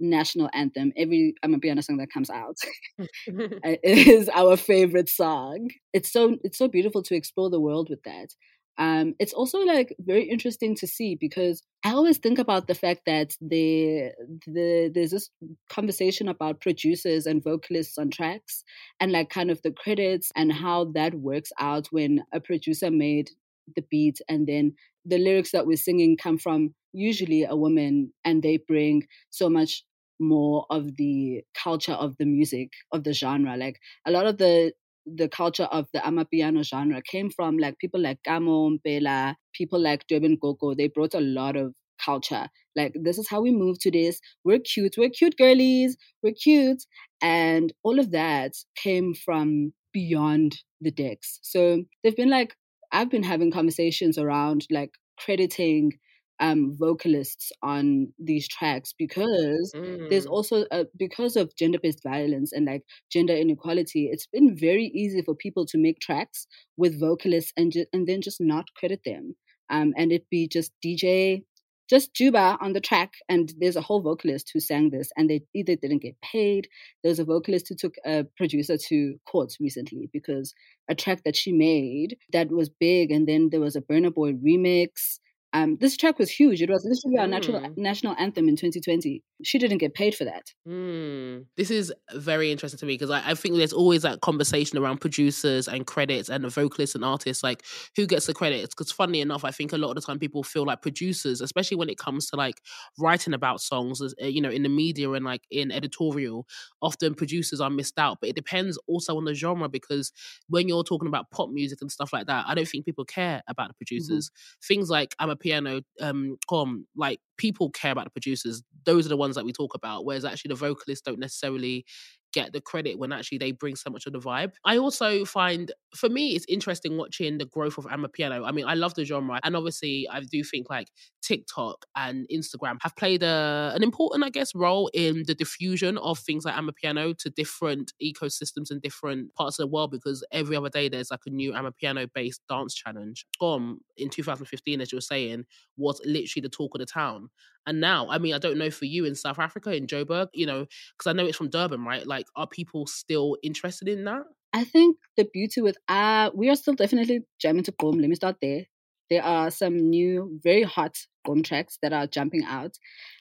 [0.01, 2.57] national anthem, every Amapiano song that comes out
[3.83, 5.69] is our favorite song.
[5.93, 8.29] It's so it's so beautiful to explore the world with that.
[8.79, 13.03] Um, it's also like very interesting to see because I always think about the fact
[13.07, 14.13] that the,
[14.47, 15.31] the there's this
[15.69, 18.65] conversation about producers and vocalists on tracks
[18.99, 23.31] and like kind of the credits and how that works out when a producer made
[23.77, 28.43] the beat and then the lyrics that we're singing come from usually a woman and
[28.43, 29.85] they bring so much
[30.21, 33.57] more of the culture of the music of the genre.
[33.57, 34.73] Like a lot of the
[35.07, 40.07] the culture of the Amapiano genre came from like people like Kamo Mpela, people like
[40.07, 40.75] Durban Gogo.
[40.75, 42.49] They brought a lot of culture.
[42.75, 44.21] Like this is how we move to this.
[44.45, 44.95] We're cute.
[44.97, 45.97] We're cute girlies.
[46.23, 46.83] We're cute.
[47.21, 51.39] And all of that came from beyond the decks.
[51.43, 52.55] So they've been like
[52.93, 55.93] I've been having conversations around like crediting
[56.43, 60.11] um, vocalists on these tracks because mm.
[60.11, 65.23] there's also a, because of gender-based violence and like gender inequality it's been very easy
[65.23, 69.37] for people to make tracks with vocalists and ju- and then just not credit them
[69.71, 71.45] um, and it be just dj
[71.91, 75.43] just Juba on the track, and there's a whole vocalist who sang this, and they
[75.55, 76.69] either didn't get paid.
[77.05, 80.55] There's a vocalist who took a producer to court recently because
[80.89, 84.33] a track that she made that was big, and then there was a Burna Boy
[84.33, 85.19] remix,
[85.55, 86.63] um, this track was huge.
[86.63, 87.77] It was literally our national mm.
[87.77, 89.23] national anthem in 2020.
[89.45, 90.47] She didn't get paid for that.
[90.67, 91.45] Mm.
[91.59, 95.01] This is very interesting to me because I, I, think there's always that conversation around
[95.01, 97.65] producers and credits and the vocalists and artists, like
[97.97, 98.75] who gets the credits.
[98.75, 101.77] Because funny enough, I think a lot of the time people feel like producers, especially
[101.77, 102.63] when it comes to like
[102.99, 106.47] writing about songs, uh, you know, in the media and like in editorial,
[106.81, 108.19] often producers are missed out.
[108.21, 110.13] But it depends also on the genre because
[110.49, 113.43] when you're talking about pop music and stuff like that, I don't think people care
[113.49, 113.79] about the mm-hmm.
[113.81, 114.31] producers.
[114.31, 114.75] Mm-hmm.
[114.75, 118.63] Things like I'm a piano um Gqom like people care about the producers.
[118.85, 121.85] Those are the ones that we talk about whereas actually the vocalists don't necessarily
[122.33, 124.53] get the credit when actually they bring so much of the vibe.
[124.65, 128.47] I also find, for me, it's interesting watching the growth of Amapiano.
[128.47, 130.89] I mean, I love the genre, and obviously, I do think like
[131.23, 136.19] TikTok and Instagram have played a, an important, I guess, role in the diffusion of
[136.19, 140.69] things like Amapiano to different ecosystems and different parts of the world because every other
[140.69, 143.27] day there's like a new Amapiano based dance challenge.
[143.41, 145.45] Gqom in 2015, as you were saying,
[145.77, 147.29] was literally the talk of the town.
[147.67, 150.47] And now, I mean, I don't know for you in South Africa, in Joburg, you
[150.47, 152.07] know, because I know it's from Durban, right?
[152.07, 154.23] Like, are people still interested in that?
[154.53, 158.01] I think the beauty with uh we are still definitely jamming to Gqom.
[158.01, 158.65] Let me start there.
[159.09, 160.97] There are some new, very hot
[161.27, 162.77] Gqom tracks that are jumping out.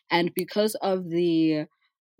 [0.10, 1.66] And because of the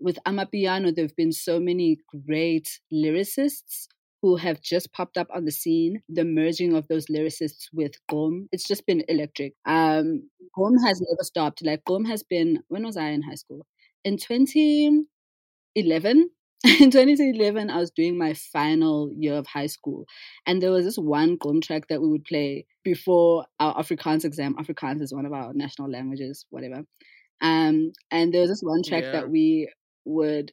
[0.00, 3.86] with Amapiano, there have been so many great lyricists
[4.22, 8.46] who have just popped up on the scene, the merging of those lyricists with Gqom,
[8.52, 9.54] it's just been electric.
[9.66, 11.64] Um, Gqom has never stopped.
[11.64, 13.66] Like Gqom has been, when was I in high school?
[14.04, 16.30] In 2011,
[16.64, 20.06] in 2011, I was doing my final year of high school,
[20.46, 24.54] and there was this one gqom track that we would play before our Afrikaans exam.
[24.54, 26.84] Afrikaans is one of our national languages, whatever.
[27.40, 29.12] Um, and there was this one track yeah.
[29.12, 29.72] that we
[30.04, 30.52] would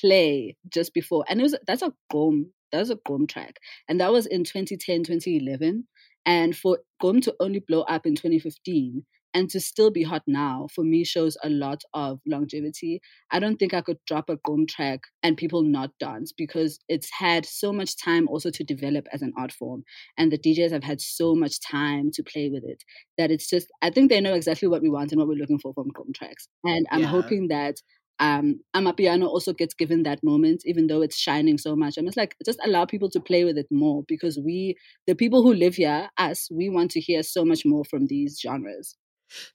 [0.00, 3.56] play just before, and it was that's a Gqom that was a Gqom track.
[3.88, 5.86] And that was in 2010, 2011.
[6.26, 9.04] And for Gqom to only blow up in 2015
[9.34, 13.00] and to still be hot now, for me, shows a lot of longevity.
[13.30, 17.10] I don't think I could drop a Gqom track and people not dance because it's
[17.18, 19.84] had so much time also to develop as an art form.
[20.16, 22.82] And the DJs have had so much time to play with it
[23.16, 25.58] that it's just, I think they know exactly what we want and what we're looking
[25.58, 26.48] for from Gqom tracks.
[26.64, 27.06] And I'm yeah.
[27.06, 27.76] hoping that
[28.20, 31.96] um, Amapiano also gets given that moment, even though it's shining so much.
[31.96, 34.76] I'm just like, just allow people to play with it more because we,
[35.06, 38.40] the people who live here, us, we want to hear so much more from these
[38.40, 38.96] genres.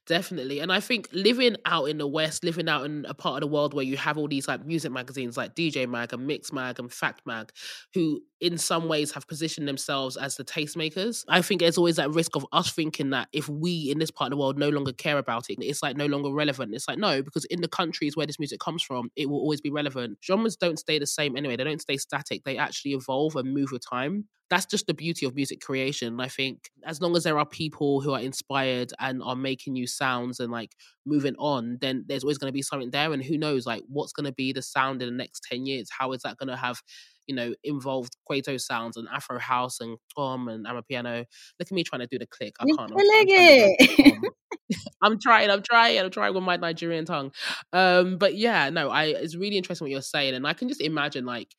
[0.06, 0.60] Definitely.
[0.60, 3.54] And I think living out in the West, living out in a part of the
[3.54, 6.92] world where you have all these like music magazines like DJ Mag and Mixmag and
[6.92, 7.52] Fact Mag,
[7.94, 11.24] who in some ways have positioned themselves as the tastemakers.
[11.30, 14.28] I think there's always that risk of us thinking that if we in this part
[14.32, 16.74] of the world no longer care about it, it's like no longer relevant.
[16.76, 19.62] It's like, no, because in the countries where this music comes from, it will always
[19.62, 20.18] be relevant.
[20.24, 23.72] Genres don't stay the same anyway, they don't stay static, they actually evolve and move
[23.72, 26.20] with time that's just the beauty of music creation.
[26.20, 29.88] I think as long as there are people who are inspired and are making new
[29.88, 30.76] sounds and like
[31.08, 33.12] moving on, then there's always going to be something there.
[33.12, 35.90] And who knows, like what's going to be the sound in the next 10 years?
[35.98, 36.84] How is that going to have
[37.28, 41.20] you know, involved Kwaito sounds and Afro house and Gqom and Amapiano.
[41.60, 42.56] Look at me trying to do the click.
[42.60, 42.92] I You're can't.
[42.92, 44.34] I'm, killing I'm trying to it.
[45.02, 45.50] I'm trying.
[45.50, 46.00] I'm trying.
[46.00, 47.32] I'm trying with my Nigerian tongue.
[47.72, 49.06] Um, but yeah, no, I.
[49.06, 51.56] It's really interesting what you're saying, and I can just imagine like,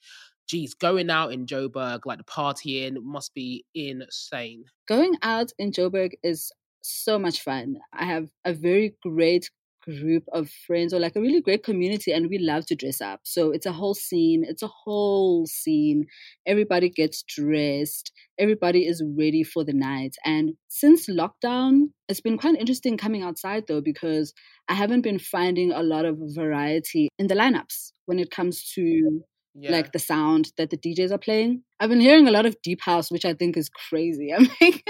[0.48, 4.64] geez, going out in Joburg, like the partying must be insane.
[4.88, 7.76] Going out in Joburg is so much fun.
[7.92, 9.50] I have a very great
[9.84, 13.20] group of friends or like a really great community and we love to dress up.
[13.22, 14.44] So it's a whole scene.
[14.46, 16.06] It's a whole scene.
[16.46, 18.12] Everybody gets dressed.
[18.38, 20.16] Everybody is ready for the night.
[20.24, 24.32] And since lockdown, it's been quite interesting coming outside though because
[24.68, 29.22] I haven't been finding a lot of variety in the lineups when it comes to
[29.54, 29.70] Yeah.
[29.70, 31.62] like the sound that the DJs are playing.
[31.78, 34.32] I've been hearing a lot of deep house, which I think is crazy.
[34.36, 34.84] I'm like,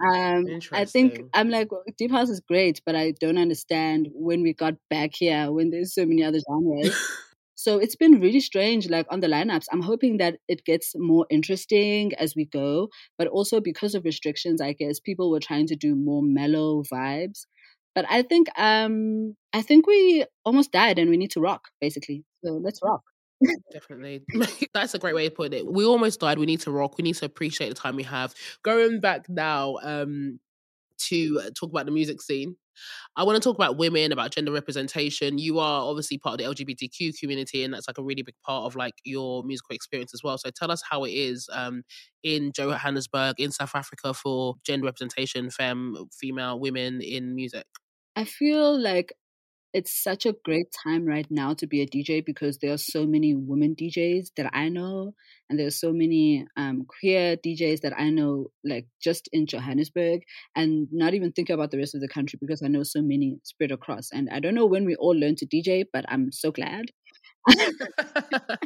[0.00, 4.42] um, I think I'm like, well, deep house is great, but I don't understand when
[4.42, 6.96] we got back here when there's so many other genres.
[7.56, 9.64] So it's been really strange, like on the lineups.
[9.72, 12.88] I'm hoping that it gets more interesting as we go,
[13.18, 17.46] but also because of restrictions, I guess people were trying to do more mellow vibes.
[17.96, 22.24] But I think um I think we almost died and we need to rock, basically.
[22.44, 23.02] So let's rock.
[23.72, 24.24] Definitely.
[24.74, 25.66] That's a great way to put it.
[25.66, 26.38] We almost died.
[26.38, 26.98] We need to rock.
[26.98, 28.34] We need to appreciate the time we have.
[28.62, 30.40] Going back now um,
[31.08, 32.56] to uh, talk about the music scene,
[33.16, 35.38] I want to talk about women, about gender representation.
[35.38, 38.64] You are obviously part of the LGBTQ community, and that's like a really big part
[38.64, 40.38] of like your musical experience as well.
[40.38, 41.82] So tell us how it is um,
[42.22, 47.66] in Johannesburg, in South Africa, for gender representation, femme, female, women in music.
[48.14, 49.12] I feel like
[49.72, 53.06] it's such a great time right now to be a DJ because there are so
[53.06, 55.14] many women DJs that I know,
[55.48, 60.22] and there are so many um, queer DJs that I know, like just in Johannesburg,
[60.56, 63.38] and not even think about the rest of the country because I know so many
[63.44, 64.10] spread across.
[64.12, 66.86] And I don't know when we all learn to DJ, but I'm so glad.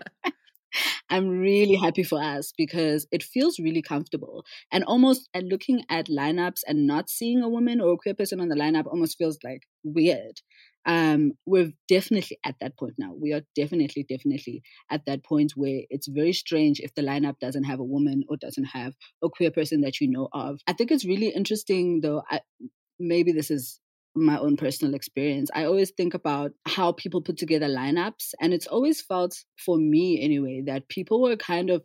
[1.11, 4.44] I'm really happy for us because it feels really comfortable.
[4.70, 8.40] And almost at looking at lineups and not seeing a woman or a queer person
[8.40, 10.40] on the lineup almost feels like weird.
[10.85, 13.12] Um, we're definitely at that point now.
[13.14, 17.64] We are definitely, definitely at that point where it's very strange if the lineup doesn't
[17.64, 20.61] have a woman or doesn't have a queer person that you know of.
[20.66, 22.22] I think it's really interesting, though.
[22.28, 22.41] I,
[22.99, 23.80] maybe this is
[24.14, 25.51] my own personal experience.
[25.55, 30.22] I always think about how people put together lineups, and it's always felt for me
[30.22, 31.83] anyway that people were kind of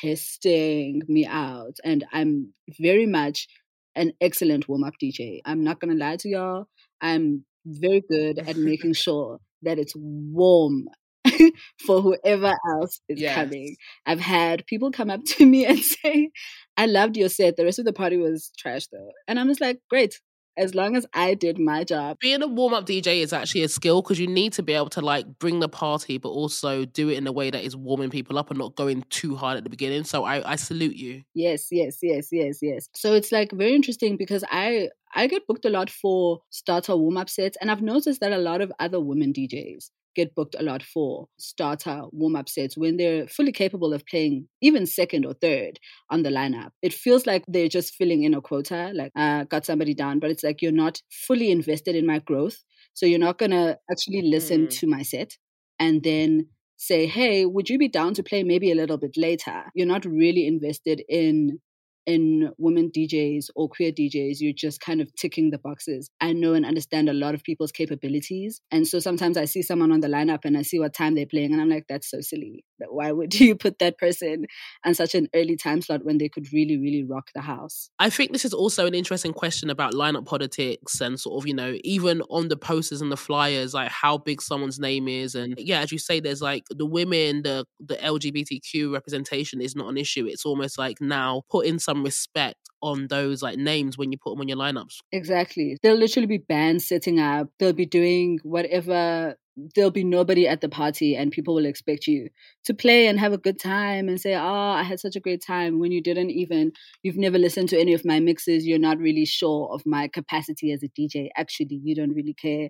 [0.00, 3.46] testing me out, and I'm very much
[3.94, 5.40] an excellent warm up DJ.
[5.44, 6.66] I'm not gonna lie to y'all.
[7.00, 10.86] I'm very good at making sure that it's warm
[11.86, 13.34] for whoever else is Yes.
[13.34, 13.76] coming.
[14.06, 16.30] I've had people come up to me and say,
[16.76, 17.56] I loved your set.
[17.56, 19.10] The rest of the party was trash though.
[19.26, 20.20] And I'm just like, great.
[20.58, 22.16] As long as I did my job.
[22.18, 24.88] Being a warm up DJ is actually a skill because you need to be able
[24.90, 28.08] to like bring the party, but also do it in a way that is warming
[28.08, 30.04] people up and not going too hard at the beginning.
[30.04, 31.24] So I, I salute you.
[31.34, 32.88] Yes, yes, yes, yes, yes.
[32.94, 37.16] So it's like very interesting because I I get booked a lot for starter warm
[37.16, 40.62] up sets, and I've noticed that a lot of other women DJs get booked a
[40.62, 45.34] lot for starter warm up sets when they're fully capable of playing even second or
[45.34, 45.78] third
[46.10, 46.70] on the lineup.
[46.82, 50.30] It feels like they're just filling in a quota, like uh, got somebody down, but
[50.30, 52.56] it's like you're not fully invested in my growth,
[52.94, 54.70] so you're not gonna actually listen Mm.
[54.80, 55.32] to my set
[55.78, 56.48] and then
[56.78, 59.64] say, hey, would you be down to play maybe a little bit later?
[59.74, 61.60] You're not really invested in
[62.06, 66.10] in women DJs or queer DJs, you're just kind of ticking the boxes.
[66.20, 68.60] I know and understand a lot of people's capabilities.
[68.70, 71.26] And so sometimes I see someone on the lineup and I see what time they're
[71.26, 72.64] playing, and I'm like, that's so silly.
[72.78, 74.46] Why would you put that person
[74.84, 77.90] on such an early time slot when they could really, really rock the house?
[77.98, 81.54] I think this is also an interesting question about lineup politics and sort of, you
[81.54, 85.34] know, even on the posters and the flyers, like how big someone's name is.
[85.34, 89.88] And yeah, as you say, there's like the women, the the LGBTQ representation is not
[89.88, 90.26] an issue.
[90.26, 94.30] It's almost like now put in some respect on those like names when you put
[94.30, 94.98] them on your lineups.
[95.12, 95.76] Exactly.
[95.82, 97.48] There'll literally be bands setting up.
[97.58, 99.36] They'll be doing whatever.
[99.74, 102.28] There'll be nobody at the party, and people will expect you
[102.64, 105.42] to play and have a good time and say, Oh, I had such a great
[105.42, 105.78] time.
[105.78, 108.66] When you didn't even, you've never listened to any of my mixes.
[108.66, 111.30] You're not really sure of my capacity as a DJ.
[111.38, 112.68] Actually, you don't really care.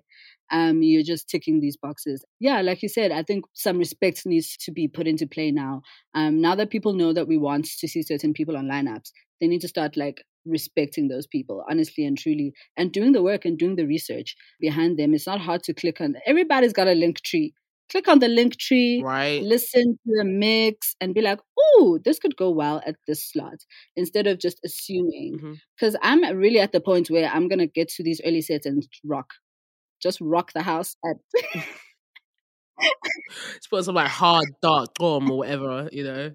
[0.49, 2.23] Um, you're just ticking these boxes.
[2.39, 5.81] Yeah, like you said, I think some respect needs to be put into play now.
[6.13, 9.11] Um, now that people know that we want to see certain people on lineups,
[9.41, 13.45] they need to start like respecting those people honestly and truly and doing the work
[13.45, 16.93] and doing the research behind them it's not hard to click on everybody's got a
[16.93, 17.53] link tree
[17.89, 19.41] click on the link tree, right?
[19.41, 23.65] listen to the mix, and be like, "Oh, this could go well at this slot,"
[23.95, 25.59] instead of just assuming.
[25.79, 26.25] Because mm-hmm.
[26.25, 29.33] I'm really at the point where I'm gonna get to these early sets and rock,
[30.01, 31.63] just rock the house at.
[33.55, 36.31] It's put some like hard dark drum or whatever, you know.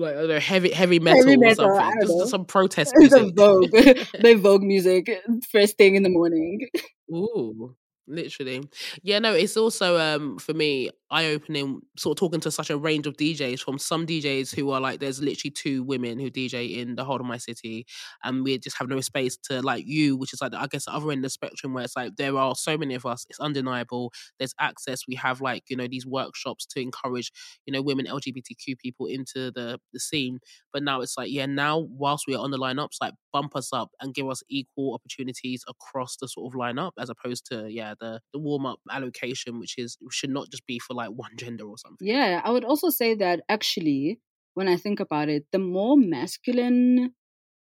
[0.00, 2.00] Like I don't know, heavy heavy metal, heavy metal or something.
[2.02, 3.34] Just, just, some protest music.
[3.34, 3.70] Vogue.
[4.20, 5.10] the Vogue music
[5.50, 6.68] first thing in the morning.
[7.12, 7.76] Ooh
[8.08, 8.62] literally.
[9.02, 13.06] Yeah no it's also um for me eye-opening sort of talking to such a range
[13.06, 16.96] of djs from some djs who are like there's literally two women who dj in
[16.96, 17.86] the whole of my city
[18.24, 20.92] and we just have no space to like you which is like i guess the
[20.92, 23.38] other end of the spectrum where it's like there are so many of us it's
[23.38, 27.30] undeniable there's access we have like you know these workshops to encourage
[27.66, 30.38] you know women lgbtq people into the the scene.
[30.72, 33.72] But now it's like yeah now whilst we are on the lineups like bump us
[33.72, 37.94] up and give us equal opportunities across the sort of lineup as opposed to yeah
[38.00, 41.64] the the warm up allocation, which is should not just be for like one gender
[41.64, 42.06] or something.
[42.06, 44.20] Yeah, I would also say that actually,
[44.54, 47.12] when I think about it, the more masculine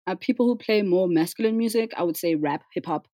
[0.08, 3.08] uh, people who play more masculine music, I would say rap, hip hop,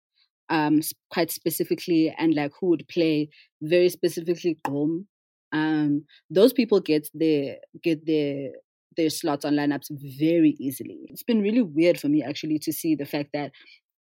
[0.49, 3.29] um, quite specifically, and like who would play
[3.62, 5.05] very specifically gqom.
[5.53, 8.51] Um, those people get their get their
[8.97, 11.07] their slots on lineups very easily.
[11.09, 13.53] It's been really weird for me actually to see the fact that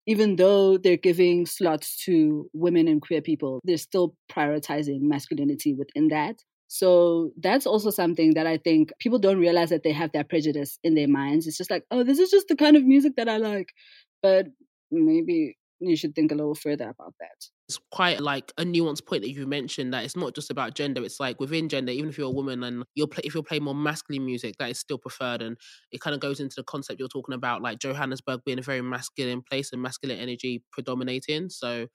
[0.06, 6.10] even though they're giving slots to women and queer people, they're still prioritizing masculinity within
[6.10, 6.36] that.
[6.68, 10.80] So that's also something that I think people don't realize that they have that prejudice
[10.84, 11.46] in their minds.
[11.46, 13.70] It's just like, oh, this is just the kind of music that I like.
[14.24, 14.48] But
[14.92, 17.46] maybe you should think a little further about that.
[17.76, 21.04] It's quite like a nuanced point that you mentioned that it's not just about gender.
[21.04, 23.64] It's like within gender, even if you're a woman and you're play, if you're playing
[23.64, 25.58] more masculine music, that is still preferred, and
[25.92, 28.82] it kind of goes into the concept you're talking about, like Johannesburg being a very
[28.82, 31.50] masculine place and masculine energy predominating.
[31.50, 31.88] So,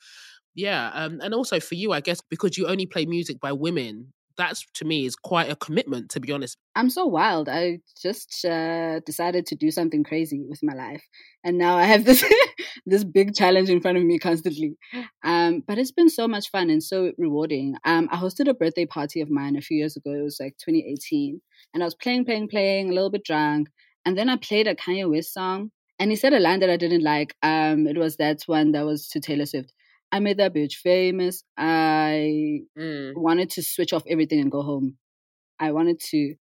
[0.55, 4.13] yeah, um, and also for you, I guess because you only play music by women,
[4.39, 6.57] that's to me is quite a commitment to be honest.
[6.77, 11.05] I'm so wild i just uh, decided to do something crazy with my life
[11.45, 12.25] and now i have this
[12.87, 14.77] this big challenge in front of me constantly.
[15.25, 17.77] Um, but it's been so much fun and so rewarding.
[17.85, 20.57] Um, i hosted a birthday party of mine a few years ago it was like
[20.59, 21.41] 2018
[21.75, 23.69] and i was playing playing playing a little bit drunk
[24.05, 26.77] and then i played a kanye west song and he said a line that i
[26.77, 29.73] didn't like um, it was that one that was to taylor swift
[30.11, 31.43] I made that bitch famous.
[31.57, 33.13] I mm.
[33.15, 34.97] wanted to switch off everything and go home.
[35.61, 36.35] I wanted to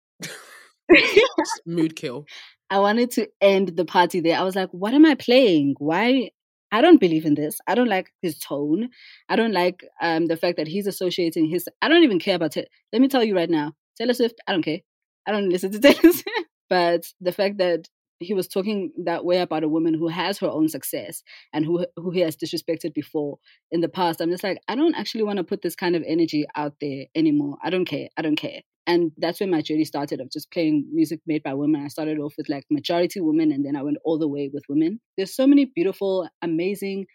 [1.66, 2.26] mood kill.
[2.70, 4.38] I wanted to end the party there.
[4.38, 5.76] I was like, what am I playing?
[5.78, 6.30] Why?
[6.72, 7.60] I don't believe in this.
[7.66, 8.88] I don't like his tone.
[9.28, 11.68] I don't like um, the fact that he's associating his.
[11.80, 12.68] I don't even care about it.
[12.92, 14.40] Let me tell you right now, Taylor Swift.
[14.48, 14.80] I don't care.
[15.26, 16.28] I don't listen to Taylor Swift.
[16.68, 17.88] But the fact that
[18.18, 21.86] he was talking that way about a woman who has her own success and who
[21.96, 23.38] who he has disrespected before
[23.70, 24.20] in the past.
[24.20, 27.06] I'm just like, I don't actually want to put this kind of energy out there
[27.14, 27.56] anymore.
[27.62, 28.08] I don't care.
[28.16, 28.62] I don't care.
[28.86, 31.82] And that's when my journey started of just playing music made by women.
[31.84, 34.62] I started off with like majority women and then I went all the way with
[34.68, 35.00] women.
[35.16, 37.06] There's so many beautiful, amazing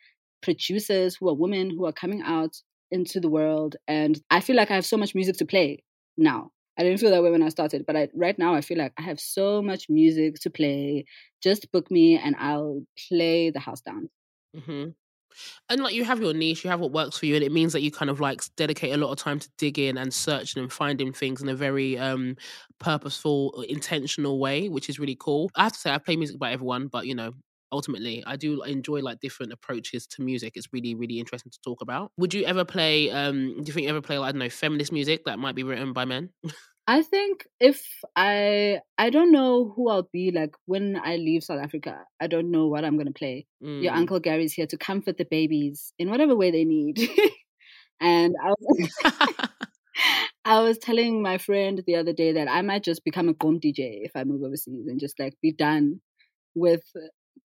[0.41, 2.57] producers who are women who are coming out
[2.91, 3.77] into the world.
[3.87, 5.83] And I feel like I have so much music to play
[6.17, 8.77] now I didn't feel that way when I started, but I, right now I feel
[8.77, 11.05] like I have so much music to play.
[11.41, 14.09] Just book me and I'll play the house down.
[14.55, 14.89] Mm-hmm.
[15.69, 17.73] And like you have your niche, you have what works for you, and it means
[17.73, 20.71] that you kind of like dedicate a lot of time to digging and searching and
[20.71, 22.35] finding things in a very um
[22.79, 25.49] purposeful, intentional way, which is really cool.
[25.55, 27.33] I have to say, I play music by everyone, but you know,
[27.71, 31.81] ultimately i do enjoy like different approaches to music it's really really interesting to talk
[31.81, 32.11] about.
[32.17, 34.49] Would you ever play um do you think you ever play like i don't know
[34.49, 36.29] feminist music that might be written by men?
[36.87, 41.61] I think if i i don't know who i'll be like when i leave south
[41.61, 43.81] africa i don't know what i'm going to play mm.
[43.83, 46.99] your uncle garry's here to comfort the babies in whatever way they need.
[48.03, 48.89] And i was
[50.43, 53.59] I was telling my friend the other day that I might just become a gqom
[53.63, 56.01] DJ if I move overseas and just like be done
[56.55, 56.83] with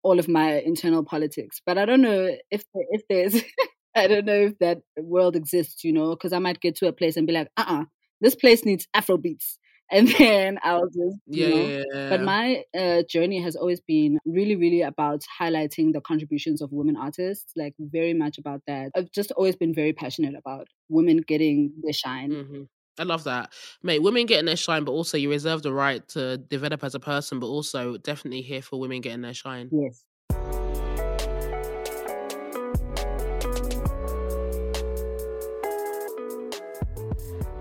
[0.03, 1.61] all of my internal politics.
[1.65, 3.41] But I don't know if if there's
[3.95, 6.93] I don't know if that world exists, you know, because I might get to a
[6.93, 7.85] place and be like, uh uh-uh, uh
[8.21, 9.57] this place needs Afro beats.
[9.91, 11.55] And then I'll just, yeah, know.
[11.55, 16.59] Yeah, yeah, But my uh, journey has always been really, really about highlighting the contributions
[16.63, 18.89] of women artists, like very much about that.
[18.95, 22.31] I've just always been very passionate about women getting their shine.
[22.31, 22.61] Mm-hmm.
[22.97, 23.51] I love that.
[23.83, 26.99] Mate, women getting their shine, but also you reserve the right to develop as a
[26.99, 29.69] person, but also definitely here for women getting their shine.
[29.71, 30.05] Yes.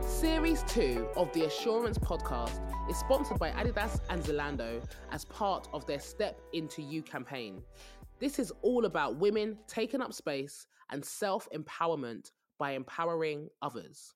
[0.06, 5.84] Series 2 of the Assurance podcast is sponsored by Adidas and Zalando as part of
[5.86, 7.60] their Step Into You campaign.
[8.20, 14.14] This is all about women taking up space and self empowerment by empowering others.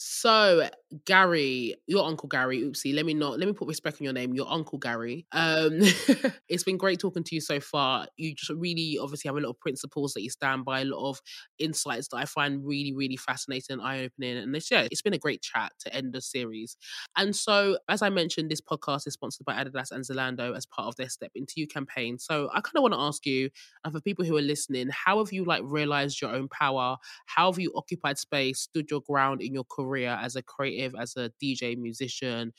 [0.00, 0.68] So,
[1.06, 4.32] Garry, your uncle Garry, oopsie, let me not let me put respect on your name,
[4.32, 5.26] your uncle Garry.
[5.32, 5.80] Um,
[6.48, 8.06] it's been great talking to you so far.
[8.16, 11.10] You just really obviously have a lot of principles that you stand by, a lot
[11.10, 11.20] of
[11.58, 14.36] insights that I find really, really fascinating and eye-opening.
[14.36, 16.76] And this, yeah, it's been a great chat to end the series.
[17.16, 20.86] And so, as I mentioned, this podcast is sponsored by Adidas and Zalando as part
[20.86, 22.18] of their Step Into You campaign.
[22.20, 23.50] So I kind of want to ask you,
[23.84, 26.96] and for people who are listening, how have you like realized your own power?
[27.26, 29.87] How have you occupied space, stood your ground in your career?
[29.88, 32.52] Career as a creative, as a DJ, musician,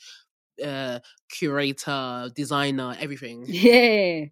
[0.64, 1.00] uh,
[1.30, 3.44] curator, designer, everything?
[3.48, 4.26] Yeah.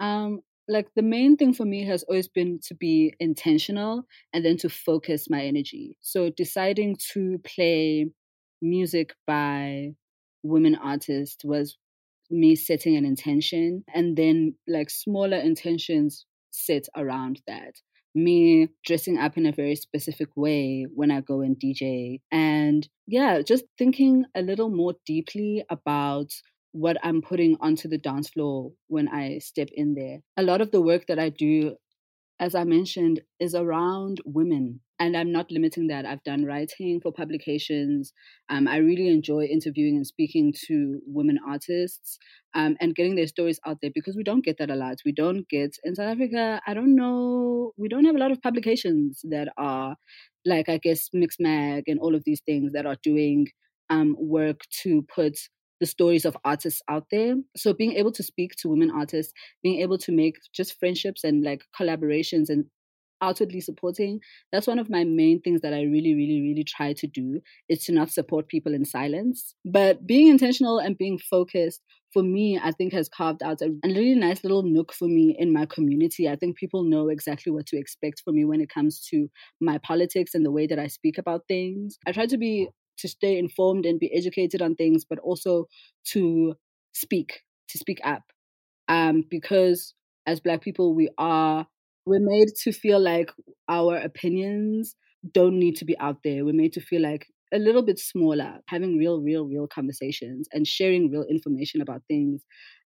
[0.00, 4.56] Um, like the main thing for me has always been to be intentional and then
[4.58, 5.96] to focus my energy.
[6.00, 8.10] So deciding to play
[8.60, 9.92] music by
[10.42, 11.76] women artists was
[12.30, 17.74] me setting an intention and then like smaller intentions set around that
[18.16, 22.20] me dressing up in a very specific way when I go and DJ.
[22.32, 26.32] And yeah, just thinking a little more deeply about
[26.72, 30.18] what I'm putting onto the dance floor when I step in there.
[30.36, 31.76] A lot of the work that I do
[32.38, 34.80] as I mentioned, is around women.
[34.98, 36.06] And I'm not limiting that.
[36.06, 38.12] I've done writing for publications.
[38.48, 42.18] Um, I really enjoy interviewing and speaking to women artists
[42.54, 44.96] um, and getting their stories out there because we don't get that a lot.
[45.04, 48.40] We don't get in South Africa, I don't know, we don't have a lot of
[48.40, 49.96] publications that are
[50.46, 53.48] like, I guess, Mixmag and all of these things that are doing
[53.90, 55.38] um, work to put
[55.80, 57.34] the stories of artists out there.
[57.56, 61.44] So being able to speak to women artists, being able to make just friendships and
[61.44, 62.66] like collaborations and
[63.22, 64.20] outwardly supporting,
[64.52, 67.84] that's one of my main things that I really, really, really try to do is
[67.84, 69.54] to not support people in silence.
[69.64, 74.14] But being intentional and being focused for me, I think has carved out a, really
[74.14, 76.28] nice little nook for me in my community.
[76.28, 79.28] I think people know exactly what to expect from me when it comes to
[79.60, 81.98] my politics and the way that I speak about things.
[82.06, 82.68] I try to be
[82.98, 85.66] to stay informed and be educated on things, but also
[86.12, 86.54] to
[86.92, 88.22] speak, to speak up.
[88.88, 89.94] Um, because
[90.26, 91.66] as Black people, we are
[92.06, 93.32] we're made to feel like
[93.68, 94.94] our opinions
[95.32, 96.44] don't need to be out there.
[96.44, 100.66] We're made to feel like a little bit smaller, having real, real, real conversations and
[100.66, 102.42] sharing real information about things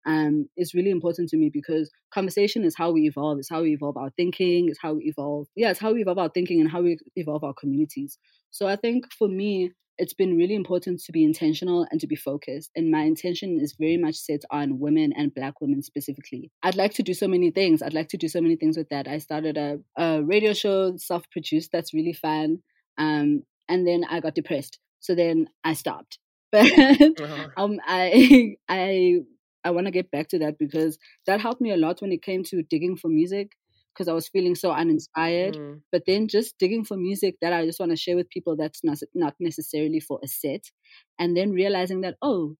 [0.05, 3.39] um, is really important to me because conversation is how we evolve.
[3.39, 4.69] It's how we evolve our thinking.
[4.69, 5.47] It's how we evolve.
[5.55, 8.17] Yeah, it's how we evolve our thinking and how we evolve our communities.
[8.49, 12.15] So I think for me, it's been really important to be intentional and to be
[12.15, 12.71] focused.
[12.75, 16.51] And my intention is very much set on women and Black women specifically.
[16.63, 17.81] I'd like to do so many things.
[17.81, 19.09] I'd like to do so many things with that.
[19.09, 22.59] I started a, a radio show, self produced, that's really fun.
[22.97, 24.79] Um, and then I got depressed.
[25.01, 26.17] So then I stopped.
[26.51, 27.47] But uh-huh.
[27.57, 29.19] um, I, I,
[29.63, 32.21] I want to get back to that because that helped me a lot when it
[32.21, 33.51] came to digging for music
[33.93, 35.55] because I was feeling so uninspired.
[35.55, 35.81] Mm.
[35.91, 38.83] But then just digging for music that I just want to share with people that's
[38.83, 40.71] not, not necessarily for a set.
[41.17, 42.55] And then realizing that, oh,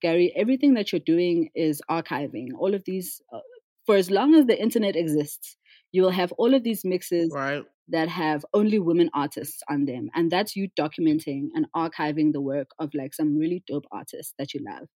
[0.00, 2.48] Garry, everything that you're doing is archiving.
[2.58, 3.40] All of these, uh,
[3.86, 5.56] for as long as the internet exists,
[5.92, 7.64] you will have all of these mixes right.
[7.88, 10.10] that have only women artists on them.
[10.14, 14.54] And that's you documenting and archiving the work of like some really dope artists that
[14.54, 14.88] you love.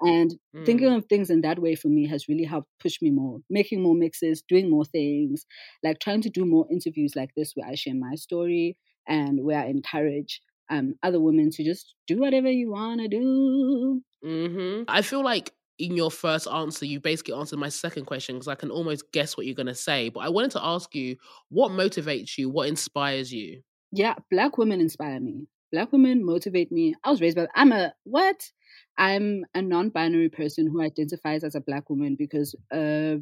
[0.00, 0.66] And mm.
[0.66, 3.82] thinking of things in that way for me has really helped push me more, making
[3.82, 5.46] more mixes, doing more things,
[5.82, 8.76] like trying to do more interviews like this where I share my story
[9.06, 10.40] and where I encourage
[10.70, 14.02] um, other women to just do whatever you want to do.
[14.24, 14.84] Mm-hmm.
[14.88, 18.54] I feel like in your first answer, you basically answered my second question because I
[18.54, 20.08] can almost guess what you're going to say.
[20.08, 21.16] But I wanted to ask you
[21.48, 22.48] what motivates you?
[22.48, 23.62] What inspires you?
[23.92, 25.46] Yeah, Black women inspire me.
[25.74, 26.94] Black women motivate me.
[27.02, 28.48] I was raised by, I'm a, what?
[28.96, 33.16] I'm a non binary person who identifies as a Black woman because uh,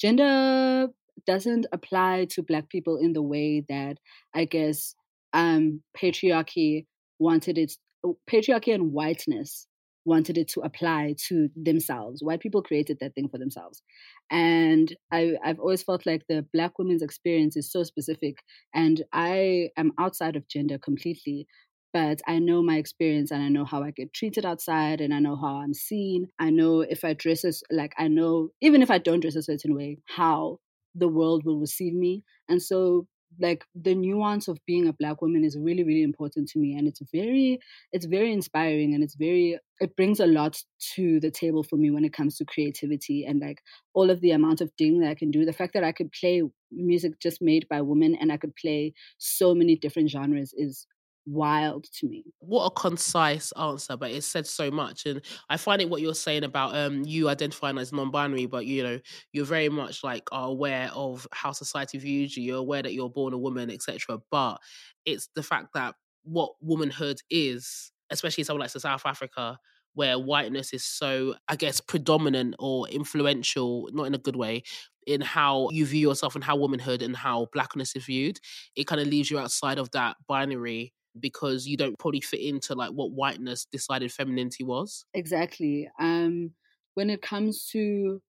[0.00, 0.86] gender
[1.26, 3.98] doesn't apply to Black people in the way that
[4.32, 4.94] I guess
[5.32, 6.86] um, patriarchy
[7.18, 7.72] wanted it,
[8.06, 9.66] oh, patriarchy and whiteness
[10.04, 12.22] wanted it to apply to themselves.
[12.22, 13.82] White people created that thing for themselves.
[14.30, 18.36] And I, I've always felt like the Black woman's experience is so specific.
[18.72, 21.48] And I am outside of gender completely
[21.92, 25.20] but I know my experience and I know how I get treated outside and I
[25.20, 26.28] know how I'm seen.
[26.38, 29.42] I know if I dress as, like, I know, even if I don't dress a
[29.42, 30.58] certain way, how
[30.94, 32.24] the world will receive me.
[32.48, 33.06] And so,
[33.40, 36.74] like, the nuance of being a Black woman is really, really important to me.
[36.76, 37.58] And it's very,
[37.92, 40.62] it's very inspiring and it's very, it brings a lot
[40.94, 43.60] to the table for me when it comes to creativity and like
[43.94, 45.44] all of the amount of thing that I can do.
[45.44, 48.94] The fact that I could play music just made by women and I could play
[49.18, 50.86] so many different genres is
[51.28, 52.24] wild to me.
[52.38, 55.06] What a concise answer, but it said so much.
[55.06, 58.82] And I find it what you're saying about um you identifying as non-binary, but you
[58.82, 58.98] know,
[59.32, 63.10] you're very much like are aware of how society views you, you're aware that you're
[63.10, 64.18] born a woman, etc.
[64.30, 64.58] But
[65.04, 69.58] it's the fact that what womanhood is, especially somewhere like South Africa,
[69.94, 74.62] where whiteness is so, I guess, predominant or influential, not in a good way,
[75.06, 78.38] in how you view yourself and how womanhood and how blackness is viewed.
[78.76, 82.74] It kind of leaves you outside of that binary because you don't probably fit into
[82.74, 85.04] like what whiteness decided femininity was.
[85.14, 85.88] Exactly.
[86.00, 86.52] Um
[86.94, 88.20] when it comes to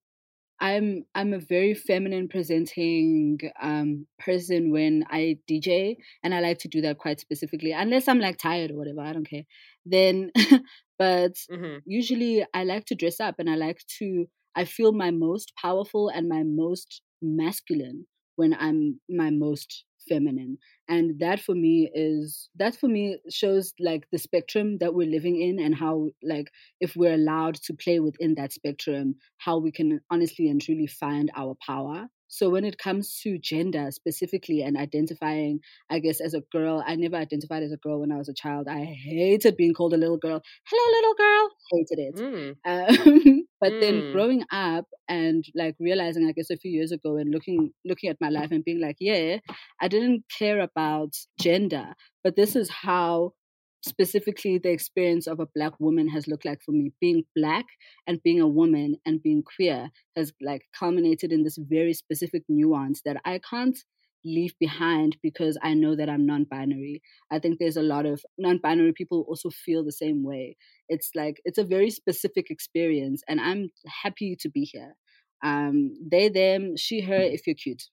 [0.62, 6.68] I'm I'm a very feminine presenting um, person when I DJ, and I like to
[6.68, 7.72] do that quite specifically.
[7.72, 9.44] Unless I'm like tired or whatever, I don't care.
[9.86, 10.32] Then,
[11.00, 11.78] but mm-hmm.
[11.86, 14.26] usually I like to dress up, and I like to.
[14.56, 20.58] I feel my most powerful and my most masculine when I'm my most feminine
[20.88, 25.40] and that for me is that for me shows like the spectrum that we're living
[25.42, 26.48] in and how like
[26.82, 31.32] if we're allowed to play within that spectrum how we can honestly and truly find
[31.36, 36.42] our power so when it comes to gender specifically and identifying, I guess as a
[36.52, 38.68] girl, I never identified as a girl when I was a child.
[38.70, 40.40] I hated being called a little girl.
[40.68, 41.50] Hello, little girl.
[41.72, 42.16] Hated it.
[42.16, 43.30] Mm.
[43.30, 43.82] Um, but mm.
[43.82, 48.10] then growing up and like realizing, I guess a few years ago, and looking looking
[48.10, 49.38] at my life and being like, yeah,
[49.82, 51.94] I didn't care about gender,
[52.24, 53.34] but this is how
[53.82, 57.66] specifically the experience of a black woman has looked like for me being black
[58.08, 63.02] and being a woman and being queer has like culminated in this very specific nuance
[63.06, 63.80] that i can't
[64.26, 67.02] leave behind because i know that i'm non-binary.
[67.32, 70.58] I think there's a lot of non-binary people also feel the same way.
[70.88, 73.70] It's like it's a very specific experience and i'm
[74.04, 74.96] happy to be here.
[75.44, 77.84] Um they them she her if you're cute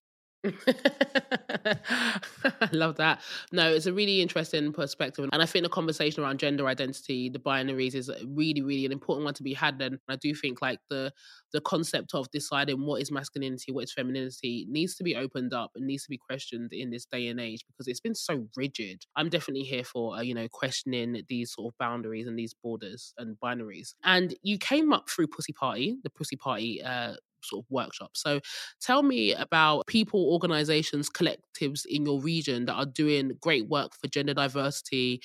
[1.65, 3.21] I love that.
[3.53, 5.29] No, it's a really interesting perspective.
[5.33, 9.25] And I think the conversation around gender identity, the binaries, is really, really an important
[9.25, 9.81] one to be had.
[9.81, 11.13] And I do think like the
[11.53, 15.71] the concept of deciding what is masculinity, what is femininity needs to be opened up
[15.75, 19.03] and needs to be questioned in this day and age because it's been so rigid.
[19.17, 23.15] I'm definitely here for, uh, you know, questioning these sort of boundaries and these borders
[23.17, 23.95] and binaries.
[24.05, 27.15] And you came up through Pussy Party, the Pussy Party uh,
[27.47, 28.11] sort of workshop.
[28.15, 28.41] So
[28.81, 34.09] tell me about people, organizations, collectives in your region that are doing great work for
[34.09, 35.21] gender diversity,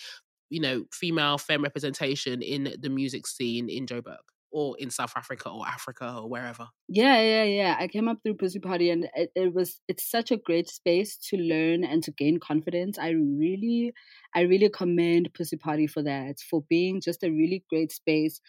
[0.50, 4.18] you know, female, femme representation in the music scene in Joburg
[4.52, 6.68] or in South Africa or Africa or wherever.
[6.90, 7.78] Yeah, yeah, yeah.
[7.80, 11.18] I came up through Pussy Party and it, it, was it's such a great space
[11.30, 13.00] to learn and to gain confidence.
[13.00, 13.94] I really
[14.36, 18.42] I really commend Pussy Party for that, for being just a really great space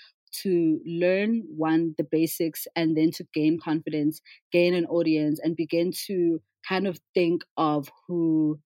[0.43, 4.21] to learn one the basics and then to gain confidence
[4.51, 8.59] gain an audience and begin to kind of think of who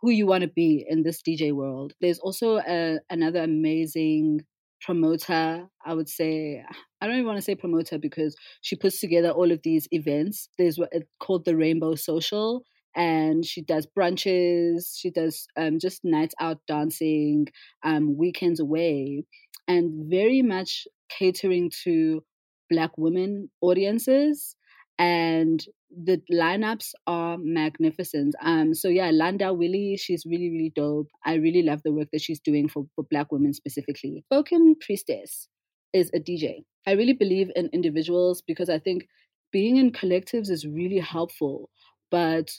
[0.00, 1.92] who you want to be in this dj world.
[2.00, 4.42] There's also a, another amazing
[4.80, 6.62] promoter i would say
[7.00, 10.48] i don't even want to say promoter because she puts together all of these events.
[10.56, 12.62] There's what it's called the rainbow social
[12.94, 17.46] and she does brunches she does um, just nights out dancing
[17.82, 19.24] um, weekends away
[19.66, 22.22] and very much catering to
[22.70, 24.54] Black women audiences.
[24.98, 28.34] And the lineups are magnificent.
[28.42, 31.08] Um, so yeah, Landa Willie, she's really, really dope.
[31.24, 34.24] I really love the work that she's doing for, for Black women specifically.
[34.26, 35.48] Spoken Priestess
[35.92, 36.64] is a DJ.
[36.86, 39.06] I really believe in individuals because I think
[39.52, 41.70] being in collectives is really helpful.
[42.10, 42.50] But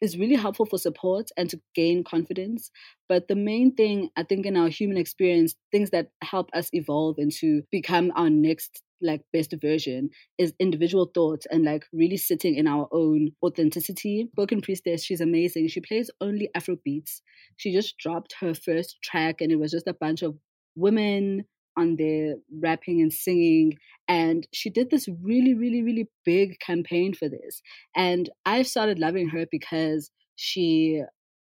[0.00, 2.70] is really helpful for support and to gain confidence.
[3.08, 7.18] But the main thing, I think, in our human experience, things that help us evolve
[7.18, 10.08] into become our next like best version
[10.38, 14.28] is individual thoughts and like really sitting in our own authenticity.
[14.32, 15.68] Spoken Priestess, she's amazing.
[15.68, 17.20] She plays only Afro beats.
[17.56, 20.36] She just dropped her first track and it was just a bunch of
[20.74, 21.44] women
[21.76, 23.74] on there rapping and singing.
[24.08, 27.62] And she did this really, really, really big campaign for this.
[27.96, 31.02] And I've started loving her because she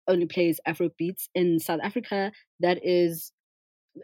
[0.08, 2.32] only plays Afro beats in South Africa.
[2.60, 3.32] That is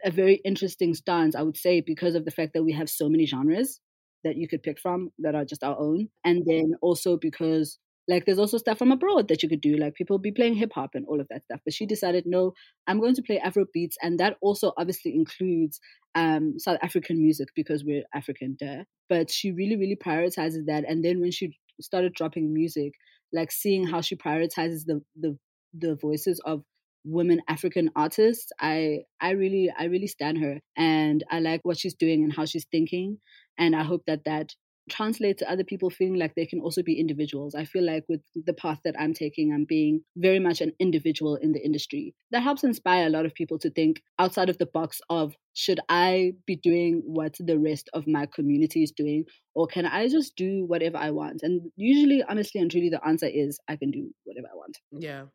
[0.03, 3.09] a very interesting stance, I would say, because of the fact that we have so
[3.09, 3.79] many genres
[4.23, 6.09] that you could pick from that are just our own.
[6.23, 7.77] And then also because
[8.07, 10.71] like there's also stuff from abroad that you could do, like people be playing hip
[10.73, 11.61] hop and all of that stuff.
[11.63, 12.53] But she decided, no,
[12.87, 15.79] I'm going to play Afro beats, and that also obviously includes
[16.15, 18.85] um, South African music because we're African there.
[19.09, 20.83] But she really, really prioritizes that.
[20.87, 22.93] And then when she started dropping music,
[23.33, 25.37] like seeing how she prioritizes the the
[25.73, 26.63] the voices of
[27.03, 31.95] women African artists, I I really I really stand her, and I like what she's
[31.95, 33.19] doing and how she's thinking,
[33.57, 34.53] and I hope that that
[34.91, 37.55] translate to other people feeling like they can also be individuals.
[37.55, 41.35] I feel like with the path that I'm taking, I'm being very much an individual
[41.35, 42.13] in the industry.
[42.31, 45.79] That helps inspire a lot of people to think outside of the box of should
[45.89, 49.25] I be doing what the rest of my community is doing,
[49.55, 51.41] or can I just do whatever I want?
[51.43, 54.77] And usually, honestly and truly, the answer is I can do whatever I want.
[54.91, 55.25] Yeah.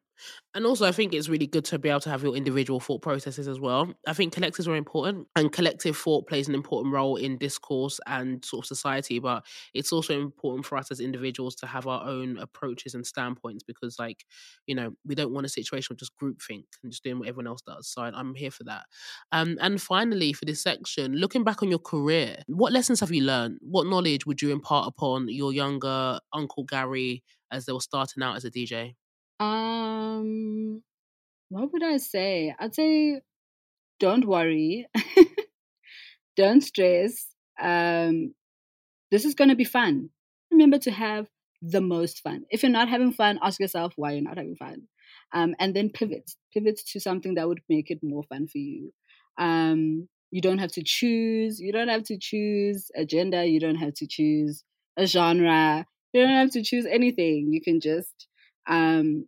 [0.54, 3.02] And also, I think it's really good to be able to have your individual thought
[3.02, 3.92] processes as well.
[4.06, 8.44] I think collectives are important, and collective thought plays an important role in discourse and
[8.44, 9.18] sort of society.
[9.18, 9.44] But
[9.74, 13.98] it's also important for us as individuals to have our own approaches and standpoints because,
[13.98, 14.24] like,
[14.66, 17.48] you know, we don't want a situation of just groupthink and just doing what everyone
[17.48, 17.86] else does.
[17.88, 18.84] So I'm here for that.
[19.32, 23.22] Um, and finally, for this section, looking back on your career, what lessons have you
[23.22, 23.58] learned?
[23.60, 28.36] What knowledge would you impart upon your younger Uncle Garry as they were starting out
[28.36, 28.94] as a DJ?
[29.38, 30.82] Um,
[31.48, 32.54] what would I say?
[32.58, 33.20] I'd say
[34.00, 34.86] don't worry,
[36.36, 37.26] don't stress.
[37.60, 38.34] Um,
[39.10, 40.10] this is going to be fun.
[40.50, 41.26] Remember to have
[41.62, 42.44] the most fun.
[42.50, 44.82] If you're not having fun, ask yourself why you're not having fun.
[45.32, 48.92] Um, and then pivot, pivot to something that would make it more fun for you.
[49.38, 51.60] Um, you don't have to choose.
[51.60, 53.44] You don't have to choose a gender.
[53.44, 54.64] You don't have to choose
[54.96, 55.86] a genre.
[56.12, 57.48] You don't have to choose anything.
[57.52, 58.26] You can just
[58.68, 59.26] um,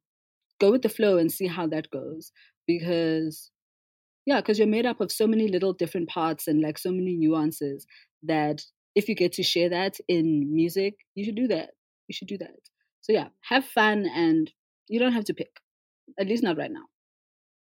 [0.61, 2.33] go with the flow and see how that goes.
[2.67, 3.51] Because,
[4.27, 7.17] yeah, because you're made up of so many little different parts and like so many
[7.17, 7.87] nuances
[8.23, 8.63] that
[8.95, 11.71] if you get to share that in music, you should do that.
[12.09, 12.61] You should do that.
[13.01, 14.51] So, yeah, have fun and
[14.89, 15.61] you don't have to pick,
[16.19, 16.87] at least not right now.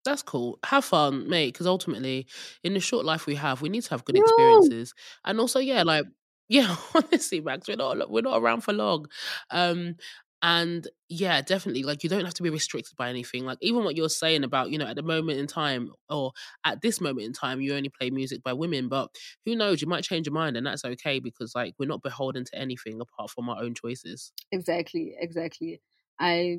[0.05, 0.59] That's cool.
[0.67, 2.27] Have fun, mate, because ultimately,
[2.63, 4.95] in the short life we have, we need to have good experiences.
[5.25, 6.05] And also, yeah, like,
[6.49, 9.07] yeah, honestly, Max, we're not we're not around for long.
[9.51, 9.97] Um,
[10.45, 13.47] and yeah, definitely, like you don't have to be restricted by anything.
[13.47, 16.33] Like even what you're saying about, you know, at the moment in time or
[16.65, 19.09] at this moment in time, you only play music by women, but
[19.47, 22.45] who knows, you might change your mind and that's okay because like we're not beholden
[22.45, 24.33] to anything apart from our own choices.
[24.53, 25.81] Exactly, exactly.
[26.21, 26.59] I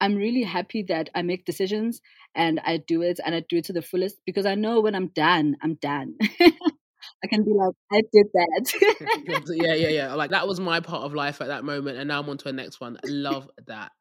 [0.00, 2.00] I'm really happy that I make decisions
[2.34, 4.94] and I do it and I do it to the fullest because I know when
[4.94, 6.16] I'm done, I'm done.
[7.22, 9.44] I can be like, I did that.
[9.56, 10.14] yeah, yeah, yeah.
[10.14, 12.44] Like that was my part of life at that moment, and now I'm on to
[12.44, 12.98] the next one.
[13.04, 13.92] Love that.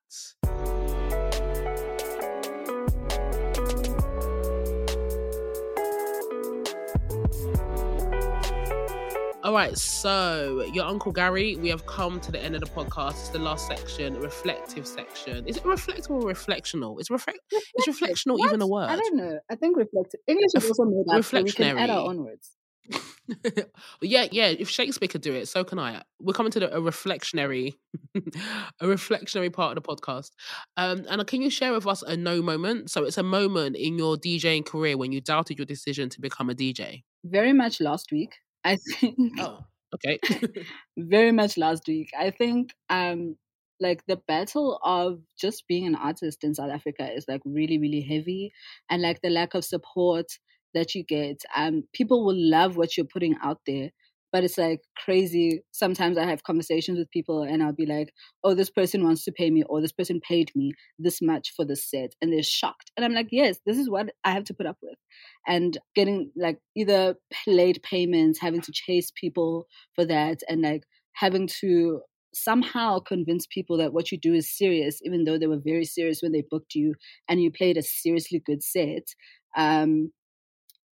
[9.43, 13.11] All right, so your Uncle Garry, we have come to the end of the podcast.
[13.11, 15.45] It's the last section, reflective section.
[15.45, 17.01] Is it reflective or reflectional?
[17.01, 18.47] Is reflect is reflectional what?
[18.47, 18.87] even a word?
[18.87, 19.39] I don't know.
[19.51, 21.25] I think reflective English is also made up.
[21.25, 22.51] So we can add our own words.
[24.01, 24.47] yeah, yeah.
[24.47, 26.01] If Shakespeare could do it, so can I.
[26.19, 27.75] We're coming to the, a reflectionary,
[28.15, 30.31] a reflectionary part of the podcast.
[30.77, 32.91] Um, and can you share with us a no moment?
[32.91, 36.49] So it's a moment in your DJing career when you doubted your decision to become
[36.49, 37.03] a DJ.
[37.23, 38.35] Very much last week.
[38.63, 39.17] I think.
[39.39, 39.59] Oh,
[39.95, 40.19] okay.
[40.97, 42.11] very much last week.
[42.17, 43.37] I think um
[43.79, 48.01] like the battle of just being an artist in South Africa is like really, really
[48.01, 48.53] heavy.
[48.89, 50.27] And like the lack of support
[50.73, 53.91] that you get, um, people will love what you're putting out there
[54.33, 55.61] but it's like crazy.
[55.71, 58.11] Sometimes I have conversations with people and I'll be like,
[58.43, 61.63] oh, this person wants to pay me or this person paid me this much for
[61.63, 62.15] this set.
[62.19, 62.91] And they're shocked.
[62.97, 64.97] And I'm like, yes, this is what I have to put up with.
[65.45, 67.13] And getting like either
[67.45, 70.81] late payments, having to chase people for that, and like
[71.13, 72.01] having to
[72.33, 76.23] somehow convince people that what you do is serious, even though they were very serious
[76.23, 76.95] when they booked you
[77.29, 79.03] and you played a seriously good set.
[79.55, 80.11] Um,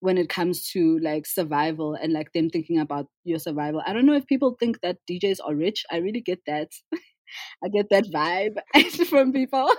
[0.01, 3.81] when it comes to like survival and like them thinking about your survival.
[3.85, 5.85] I don't know if people think that DJs are rich.
[5.89, 6.69] I really get that.
[7.63, 8.57] I get that vibe
[9.07, 9.69] from people.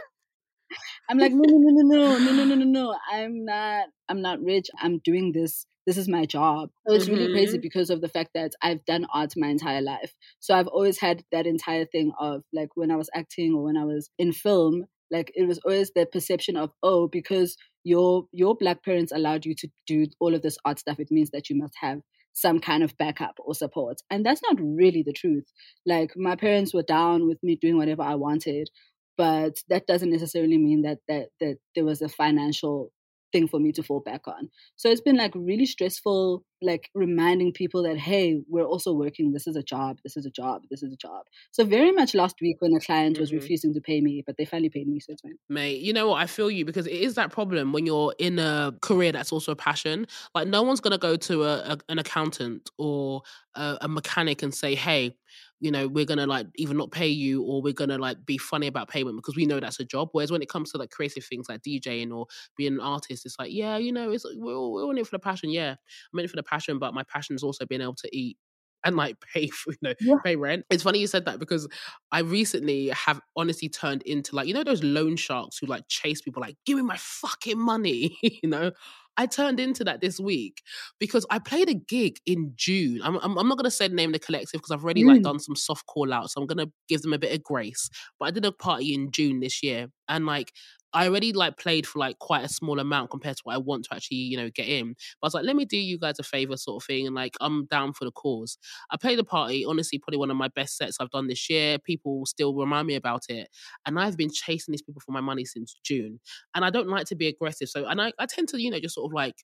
[1.10, 2.96] I'm like, no, no, no, no, no, no, no, no, no, no.
[3.10, 3.88] I'm not.
[4.08, 4.70] I'm not rich.
[4.80, 5.66] I'm doing this.
[5.86, 6.70] This is my job.
[6.86, 7.14] So it's mm-hmm.
[7.14, 7.62] really crazy mm-hmm.
[7.62, 10.14] because of the fact that I've done art my entire life.
[10.38, 13.76] So I've always had that entire thing of like when I was acting or when
[13.76, 18.54] I was in film, like it was always the perception of oh because your your
[18.54, 21.56] black parents allowed you to do all of this art stuff it means that you
[21.56, 22.00] must have
[22.34, 23.98] some kind of backup or support.
[24.08, 25.44] And that's not really the truth.
[25.84, 28.70] Like my parents were down with me doing whatever i wanted
[29.16, 32.90] but that doesn't necessarily mean that that that there was a financial
[33.32, 34.50] thing for me to fall back on.
[34.76, 39.32] So it's been like really stressful, like reminding people that, hey, we're also working.
[39.32, 39.98] This is a job.
[40.04, 40.62] This is a job.
[40.70, 41.24] This is a job.
[41.50, 43.40] So very much last week when a client was mm-hmm.
[43.40, 45.00] refusing to pay me, but they finally paid me.
[45.00, 45.38] So it's fine.
[45.48, 46.22] Mate, you know what?
[46.22, 49.52] I feel you because it is that problem when you're in a career that's also
[49.52, 50.06] a passion.
[50.34, 53.22] Like no one's going to go to a, a, an accountant or
[53.54, 55.16] a, a mechanic and say, hey,
[55.62, 58.66] you know, we're gonna like either not pay you or we're gonna like be funny
[58.66, 60.08] about payment because we know that's a job.
[60.10, 63.36] Whereas when it comes to like creative things like DJing or being an artist, it's
[63.38, 65.50] like, yeah, you know, it's we're all, we're all in it for the passion.
[65.50, 65.76] Yeah,
[66.12, 68.36] I'm in it for the passion, but my passion is also being able to eat
[68.84, 70.16] and like pay for you know yeah.
[70.24, 70.64] pay rent.
[70.68, 71.68] It's funny you said that because
[72.10, 76.20] I recently have honestly turned into like you know those loan sharks who like chase
[76.20, 78.72] people like give me my fucking money, you know.
[79.16, 80.62] I turned into that this week
[80.98, 83.00] because I played a gig in June.
[83.02, 85.04] I'm, I'm, I'm not going to say the name of the collective because I've already
[85.04, 85.08] mm.
[85.08, 86.30] like done some soft call out.
[86.30, 87.90] So I'm going to give them a bit of grace.
[88.18, 90.52] But I did a party in June this year and like
[90.94, 93.84] I already like played for like quite a small amount compared to what I want
[93.84, 94.94] to actually, you know, get in.
[95.20, 97.06] But I was like, let me do you guys a favor sort of thing.
[97.06, 98.58] And like, I'm down for the cause.
[98.90, 101.78] I played the party, honestly, probably one of my best sets I've done this year.
[101.78, 103.48] People still remind me about it.
[103.86, 106.20] And I've been chasing these people for my money since June.
[106.54, 107.68] And I don't like to be aggressive.
[107.68, 109.36] So, and I, I tend to, you know, just sort of like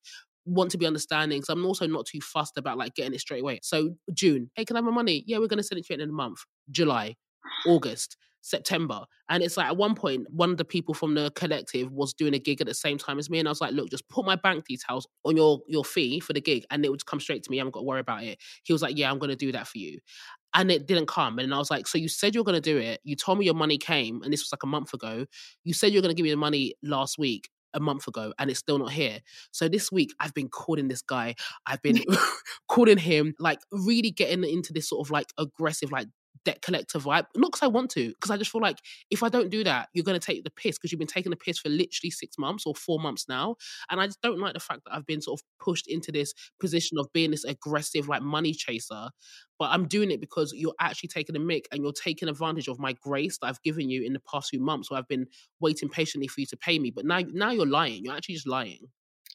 [0.45, 1.43] want to be understanding.
[1.43, 3.61] So I'm also not too fussed about like getting it straight away.
[3.63, 5.25] So June, hey, can I have my money?
[5.27, 6.39] Yeah, we're gonna send it to you in a month.
[6.71, 7.17] July,
[7.67, 9.05] August, September.
[9.29, 12.35] And it's like at one point, one of the people from the collective was doing
[12.35, 13.39] a gig at the same time as me.
[13.39, 16.33] And I was like, look, just put my bank details on your your fee for
[16.33, 17.59] the gig and it would come straight to me.
[17.59, 18.39] I haven't got to worry about it.
[18.65, 19.99] He was like, Yeah, I'm gonna do that for you.
[20.55, 21.39] And it didn't come.
[21.39, 23.01] And I was like, So you said you're gonna do it.
[23.05, 25.27] You told me your money came, and this was like a month ago.
[25.65, 28.61] You said you're gonna give me the money last week a month ago and it's
[28.61, 29.21] still not here.
[29.51, 31.35] So this week I've been calling this guy.
[31.67, 32.03] I've been
[32.69, 36.09] calling him, like really getting into this sort of like aggressive, like
[36.45, 37.27] debt collector vibe.
[37.37, 38.79] Not because I want to, because I just feel like
[39.11, 41.31] if I don't do that, you're going to take the piss because you've been taking
[41.31, 43.57] the piss for literally six months or four months now.
[43.91, 46.35] And I just don't like the fact that I've been sort of pushed into this
[46.61, 49.09] position of being this aggressive, like money chaser.
[49.59, 52.79] But I'm doing it because you're actually taking a mic and you're taking advantage of
[52.79, 55.27] my grace that I've given you in the past few months where I've been
[55.61, 56.91] waiting patiently for you to pay me.
[56.91, 58.05] But now, now you're lying.
[58.05, 58.87] You're actually just lying.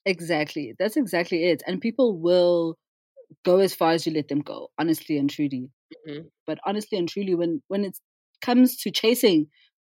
[0.06, 0.74] Exactly.
[0.78, 1.64] That's exactly it.
[1.66, 2.78] And people will
[3.44, 5.70] go as far as you let them go, honestly and truly.
[6.08, 6.28] Mm-hmm.
[6.46, 7.98] But honestly and truly, when when it
[8.42, 9.48] comes to chasing,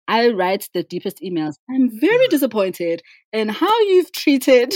[0.09, 1.55] I write the deepest emails.
[1.71, 4.75] I'm very disappointed in how you've treated.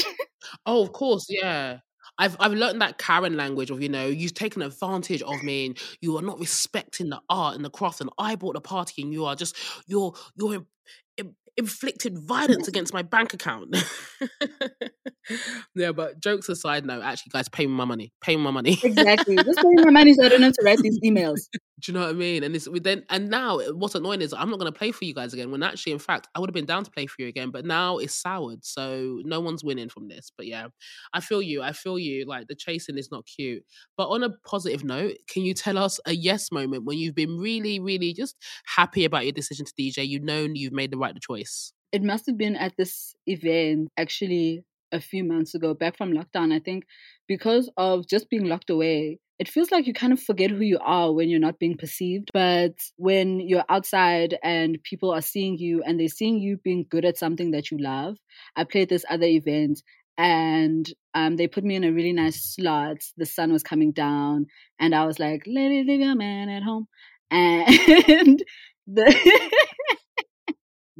[0.66, 1.78] oh, of course, yeah.
[2.18, 5.78] I've I've learned that Karen language of you know you've taken advantage of me and
[6.00, 9.12] you are not respecting the art and the craft and I bought the party and
[9.12, 9.56] you are just
[9.86, 10.66] you're you're
[11.58, 13.76] inflicted violence against my bank account.
[15.74, 18.12] yeah, but jokes aside, no, actually, guys, pay me my money.
[18.22, 18.78] Pay me my money.
[18.82, 19.36] exactly.
[19.36, 21.48] Just pay me my money so I don't have to write these emails.
[21.80, 22.42] Do you know what I mean?
[22.42, 25.04] And it's then and now uh, what's annoying is I'm not going to play for
[25.04, 25.50] you guys again.
[25.50, 27.64] When actually, in fact, I would have been down to play for you again, but
[27.64, 30.32] now it's soured, so no one's winning from this.
[30.36, 30.68] But yeah,
[31.12, 31.62] I feel you.
[31.62, 32.24] I feel you.
[32.26, 33.62] Like the chasing is not cute.
[33.96, 37.38] But on a positive note, can you tell us a yes moment when you've been
[37.38, 40.06] really, really just happy about your decision to DJ?
[40.08, 41.72] You know you've made the right choice.
[41.92, 46.52] It must have been at this event actually a few months ago, back from lockdown.
[46.52, 46.84] I think
[47.26, 50.78] because of just being locked away it feels like you kind of forget who you
[50.80, 52.30] are when you're not being perceived.
[52.32, 57.04] But when you're outside and people are seeing you and they're seeing you being good
[57.04, 58.16] at something that you love,
[58.56, 59.82] I played this other event
[60.18, 62.98] and um, they put me in a really nice slot.
[63.16, 64.46] The sun was coming down,
[64.80, 66.88] and I was like, "Lady, leave your man at home,"
[67.30, 68.42] and
[68.86, 69.50] the.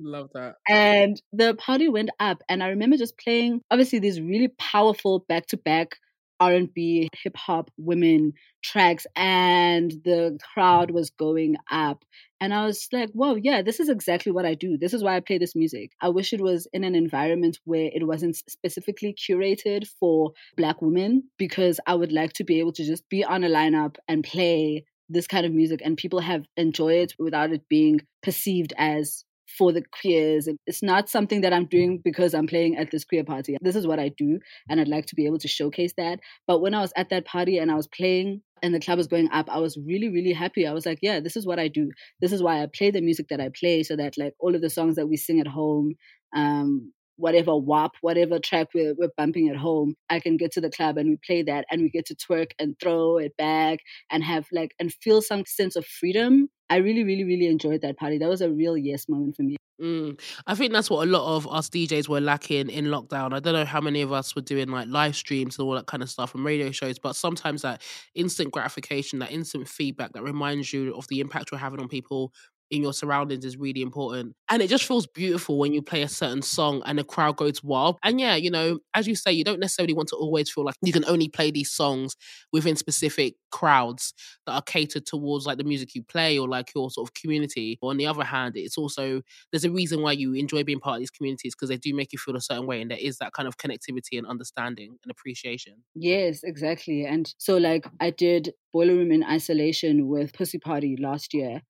[0.01, 0.55] Love that.
[0.69, 5.47] And the party went up, and I remember just playing obviously these really powerful back
[5.49, 5.97] to back
[6.41, 8.33] R&B, hip hop women
[8.63, 12.05] tracks and the crowd was going up.
[12.41, 14.79] And I was like, whoa, yeah, this is exactly what I do.
[14.79, 15.93] This is why I play this music.
[16.01, 21.25] I wish it was in an environment where it wasn't specifically curated for Black women
[21.37, 24.85] because I would like to be able to just be on a lineup and play
[25.09, 29.25] this kind of music and people have enjoyed it without it being perceived as
[29.57, 30.49] for the queers.
[30.67, 33.57] It's not something that I'm doing because I'm playing at this queer party.
[33.61, 34.39] This is what I do,
[34.69, 36.21] and I'd like to be able to showcase that.
[36.47, 39.07] But when I was at that party and I was playing and the club was
[39.07, 40.67] going up, I was really, really happy.
[40.67, 41.91] I was like, yeah, this is what I do.
[42.21, 44.61] This is why I play the music that I play so that like all of
[44.61, 45.95] the songs that we sing at home,
[46.35, 50.71] um, whatever WAP, whatever track we're, we're bumping at home, I can get to the
[50.71, 54.25] club and we play that and we get to twerk and throw it back and
[54.25, 56.49] have like, and feel some sense of freedom.
[56.71, 58.19] I really, really, really enjoyed that party.
[58.19, 59.57] That was a real yes moment for me.
[59.81, 60.21] Mm.
[60.47, 63.33] I think that's what a lot of us DJs were lacking in lockdown.
[63.33, 65.87] I don't know how many of us were doing like live streams and all that
[65.87, 67.83] kind of stuff and radio shows, but sometimes that
[68.15, 72.33] instant gratification, that instant feedback that reminds you of the impact you're having on people
[72.71, 74.35] in your surroundings is really important.
[74.51, 77.63] And it just feels beautiful when you play a certain song and the crowd goes
[77.63, 77.99] wild.
[78.03, 80.77] And yeah, you know, as you say, you don't necessarily want to always feel like
[80.83, 82.17] you can only play these songs
[82.53, 84.15] within specific crowds
[84.47, 87.79] that are catered towards like the music you play or like your sort of community.
[87.81, 90.97] But on the other hand, it's also there's a reason why you enjoy being part
[90.97, 93.19] of these communities because they do make you feel a certain way and there is
[93.19, 95.85] that kind of connectivity and understanding and appreciation.
[95.95, 97.05] Yes, exactly.
[97.05, 101.63] And so like I did Boiler Room in Isolation with Pussy Party last year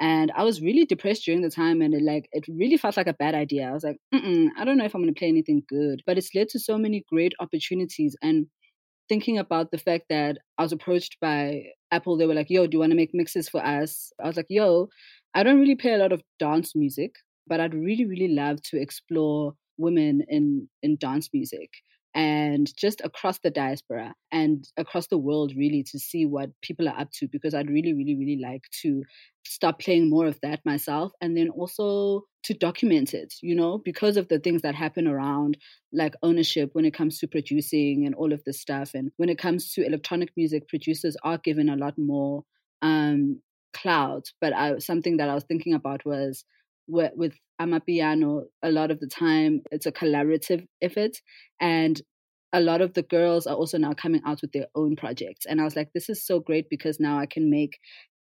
[0.00, 3.06] and I was really depressed during the time, and it like it really felt like
[3.06, 3.68] a bad idea.
[3.68, 6.02] I was like, I don't know if I'm going to play anything good.
[6.06, 8.16] But it's led to so many great opportunities.
[8.22, 8.46] And
[9.08, 12.76] thinking about the fact that I was approached by Apple, they were like, "Yo, do
[12.76, 14.88] you want to make mixes for us?" I was like, "Yo,
[15.34, 17.12] I don't really play a lot of dance music,
[17.46, 21.70] but I'd really, really love to explore women in in dance music."
[22.14, 26.98] And just across the diaspora and across the world, really, to see what people are
[26.98, 29.02] up to because I'd really, really, really like to
[29.44, 34.16] start playing more of that myself and then also to document it, you know, because
[34.16, 35.56] of the things that happen around
[35.92, 38.92] like ownership when it comes to producing and all of this stuff.
[38.94, 42.44] And when it comes to electronic music, producers are given a lot more
[42.80, 43.40] um,
[43.72, 44.26] clout.
[44.40, 46.44] But I, something that I was thinking about was
[46.86, 51.16] with, with Amapiano, a lot of the time it's a collaborative effort.
[51.60, 52.00] And
[52.52, 55.44] a lot of the girls are also now coming out with their own projects.
[55.46, 57.78] And I was like, this is so great because now I can make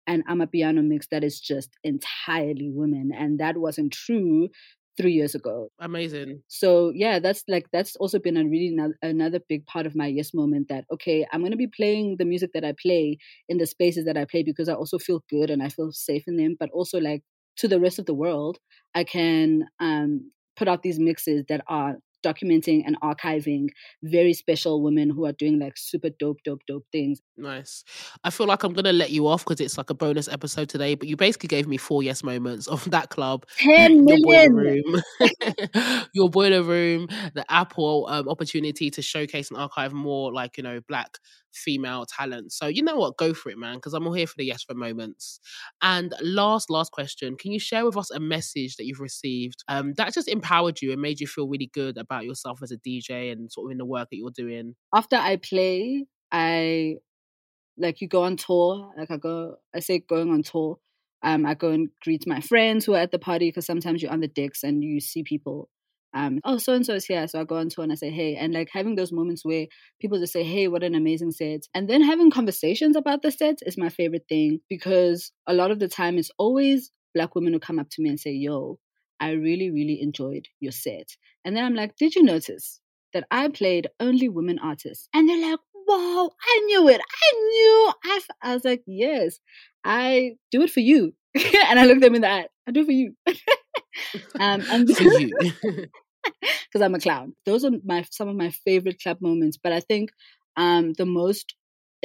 [0.07, 3.11] an Amapiano mix that is just entirely women.
[3.16, 4.49] And that wasn't true
[4.97, 5.70] three years ago.
[5.80, 6.41] Amazing.
[6.47, 10.07] So yeah, that's like that's also been a really no- another big part of my
[10.07, 10.68] yes moment.
[10.70, 13.18] That okay, I'm gonna be playing the music that I play
[13.49, 16.24] in the spaces that I play because I also feel good and I feel safe
[16.28, 16.55] in them.
[16.59, 17.24] But also like
[17.58, 18.60] to the rest of the world,
[18.95, 23.67] I can um, put out these mixes that are documenting and archiving
[24.01, 27.21] very special women who are doing like super dope, dope, dope things.
[27.38, 27.84] Nice.
[28.24, 30.95] I feel like I'm gonna let you off because it's like a bonus episode today,
[30.95, 33.45] but you basically gave me four yes moments of that club.
[33.57, 35.01] 10 Your boiler room,
[36.13, 40.80] your boiler room, the Apple um, opportunity to showcase and archive more, like you know,
[40.88, 41.17] black
[41.53, 42.51] female talent.
[42.51, 44.63] So you know what, go for it, man, because I'm all here for the yes
[44.63, 45.39] for moments.
[45.82, 49.93] And last, last question: Can you share with us a message that you've received um,
[49.97, 53.32] that just empowered you and made you feel really good about yourself as a DJ
[53.32, 54.76] and sort of in the work that you're doing?
[54.93, 56.95] After I play, I
[57.78, 58.91] like you go on tour.
[58.97, 60.80] Like I go, I say going on tour.
[61.24, 64.11] Um, I go and greet my friends who are at the party because sometimes you're
[64.11, 65.70] on the decks and you see people.
[66.16, 67.28] Um, oh, so and so is here.
[67.28, 69.66] So I go on tour and I say, hey, and like having those moments where
[69.99, 71.61] people just say, hey, what an amazing set.
[71.74, 75.80] And then having conversations about the set is my favorite thing because a lot of
[75.80, 78.78] the time it's always black women who come up to me and say, yo,
[79.20, 81.16] I really, really enjoyed your set.
[81.45, 82.80] And then I'm like, did you notice
[83.14, 85.07] that I played only women artists?
[85.14, 87.01] And they're like, wow, I knew it.
[87.01, 87.93] I knew.
[88.41, 89.39] I, was like, yes,
[89.84, 91.14] I do it for you.
[91.36, 92.47] and I looked them in the eye.
[92.68, 93.14] I do it for you.
[94.39, 95.38] um, and For you.
[96.14, 97.34] because I'm a clown.
[97.45, 99.57] Those are my some of my favorite club moments.
[99.61, 100.11] But I think
[100.57, 101.55] um, the most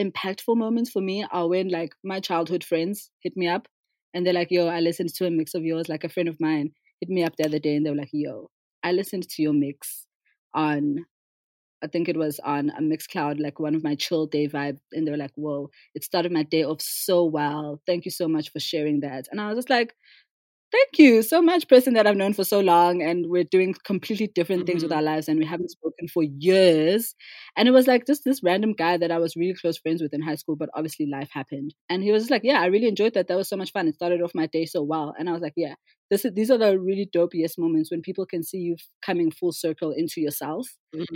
[0.01, 3.69] impactful moments for me are when like my childhood friends hit me up
[4.15, 6.41] and they're like, "Yo, I listened to a mix of yours." Like a friend of
[6.41, 8.51] mine hit me up the other day and they were like, "Yo,
[8.83, 10.07] I listened to your mix
[10.55, 11.07] on."
[11.83, 15.07] I think it was on a Mixcloud, like one of my chill day vibe, and
[15.07, 17.81] they were like, "Whoa, it started my day off so well.
[17.87, 19.95] Thank you so much for sharing that." And I was just like,
[20.73, 24.27] thank you so much, person that I've known for so long, and we're doing completely
[24.29, 24.93] different things with Mhm.
[24.93, 27.15] our lives, and we haven't spoken for years.
[27.57, 30.15] And it was like just this random guy that I was really close friends with
[30.15, 31.75] in high school, but obviously life happened.
[31.89, 33.29] And he was just like, "Yeah, I really enjoyed that.
[33.29, 33.89] That was so much fun.
[33.89, 35.75] It started off my day so well." And I was like, "Yeah,
[36.11, 39.31] this is, these are the really dope yes moments when people can see you coming
[39.31, 40.69] full circle into yourself.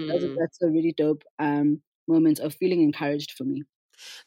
[0.09, 0.41] That's, Mhm.
[0.41, 3.63] that's a really dope um, moment of feeling encouraged for me."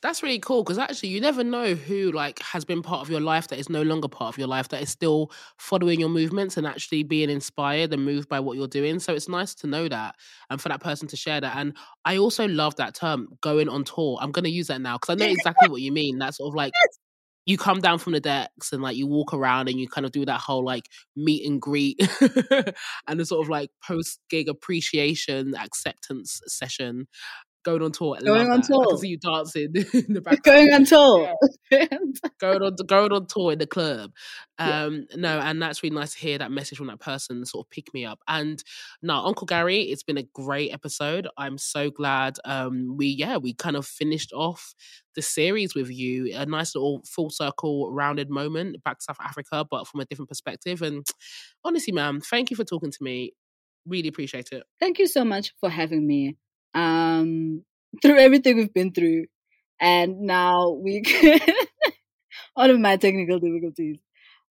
[0.02, 3.20] That's really cool because actually you never know who like has been part of your
[3.20, 6.58] life that is no longer part of your life that is still following your movements
[6.58, 9.00] and actually being inspired and moved by what you're doing.
[9.00, 10.16] So it's nice to know that
[10.50, 11.58] and for that person to share that.
[11.58, 14.18] And I also love that term going on tour.
[14.22, 16.20] I'm going to use that now because I know exactly what you mean.
[16.20, 16.74] That sort of like
[17.46, 20.12] you come down from the decks and like you walk around and you kind of
[20.12, 22.00] do that whole like meet and greet
[23.08, 27.08] and the sort of like post gig appreciation acceptance session
[27.66, 28.18] going on tour.
[28.24, 28.66] Going on that.
[28.66, 28.98] I can tour.
[28.98, 30.44] see you dancing in the background.
[30.44, 31.34] Going on tour.
[32.40, 34.12] going on going on tour in the club.
[34.60, 34.84] Yeah.
[34.84, 37.72] Um, no, and that's really nice to hear that message from that person sort of
[37.72, 38.20] pick me up.
[38.28, 38.64] And
[39.02, 41.28] now, Uncle Garry, it's been a great episode.
[41.38, 44.76] I'm so glad um we yeah, we kind of finished off
[45.16, 46.34] the series with you.
[46.36, 50.30] A nice little full circle rounded moment back to South Africa, but from a different
[50.30, 50.82] perspective.
[50.82, 51.06] And
[51.64, 53.34] honestly, ma'am, thank you for talking to me.
[53.88, 54.64] Really appreciate it.
[54.80, 56.38] Thank you so much for having me.
[56.76, 57.64] Um,
[58.02, 59.26] through everything we've been through,
[59.80, 61.04] and now we
[62.56, 63.98] all of my technical difficulties,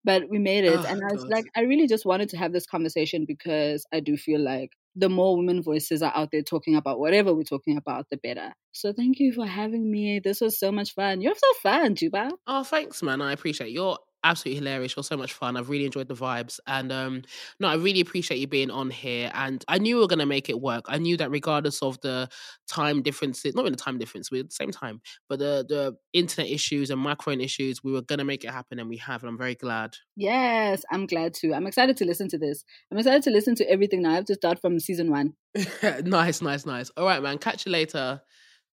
[0.03, 0.79] but we made it.
[0.79, 1.31] Oh, and I was God.
[1.31, 5.09] like, I really just wanted to have this conversation because I do feel like the
[5.09, 8.53] more women voices are out there talking about whatever we're talking about, the better.
[8.71, 10.19] So thank you for having me.
[10.19, 11.21] This was so much fun.
[11.21, 12.31] You're so fun, Juba.
[12.47, 13.21] Oh, thanks, man.
[13.21, 13.73] I appreciate it.
[13.73, 14.95] You're absolutely hilarious.
[14.95, 15.57] You're so much fun.
[15.57, 16.59] I've really enjoyed the vibes.
[16.67, 17.21] And um,
[17.59, 19.31] no, I really appreciate you being on here.
[19.33, 20.85] And I knew we were gonna make it work.
[20.87, 22.29] I knew that regardless of the
[22.67, 25.95] time differences, not even the time difference, we're at the same time, but the the
[26.13, 29.29] internet issues and microphone issues, we were gonna make it happen and we have, and
[29.29, 29.95] I'm very glad.
[30.15, 31.53] Yes, I'm glad too.
[31.53, 32.63] I'm excited to listen to this.
[32.91, 34.11] I'm excited to listen to everything now.
[34.11, 35.33] I have to start from season one.
[36.03, 36.89] nice, nice, nice.
[36.97, 37.37] All right, man.
[37.37, 38.21] Catch you later.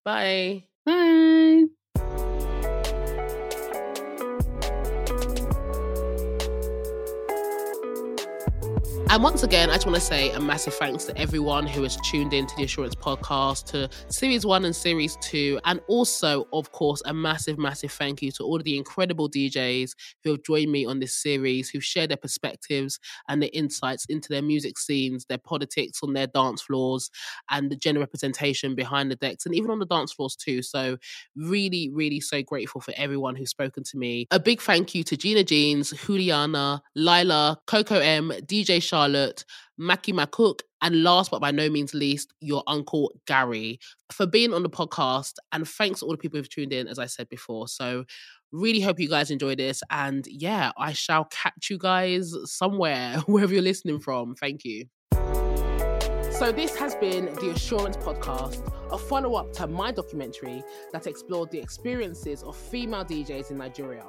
[0.03, 0.65] Bye.
[0.85, 1.40] Bye.
[9.11, 11.97] And once again, I just want to say a massive thanks to everyone who has
[11.97, 15.59] tuned in to the Assurance podcast, to series one and series two.
[15.65, 19.95] And also, of course, a massive, massive thank you to all of the incredible DJs
[20.23, 24.29] who have joined me on this series, who've shared their perspectives and their insights into
[24.29, 27.11] their music scenes, their politics on their dance floors,
[27.49, 30.61] and the gender representation behind the decks, and even on the dance floors too.
[30.61, 30.97] So,
[31.35, 34.27] really, really so grateful for everyone who's spoken to me.
[34.31, 39.45] A big thank you to Gina Jeaz, Juliana, Lila, Coco Em, DJ Charlotte,
[39.79, 43.79] Mackie McCook, and last but by no means least, your uncle Garry
[44.11, 45.33] for being on the podcast.
[45.51, 47.67] And thanks to all the people who've tuned in, as I said before.
[47.67, 48.05] So,
[48.51, 49.81] really hope you guys enjoy this.
[49.89, 54.35] And yeah, I shall catch you guys somewhere, wherever you're listening from.
[54.35, 54.85] Thank you.
[56.31, 61.49] So, this has been the Assurance Podcast, a follow up to my documentary that explored
[61.49, 64.05] the experiences of female DJs in Nigeria.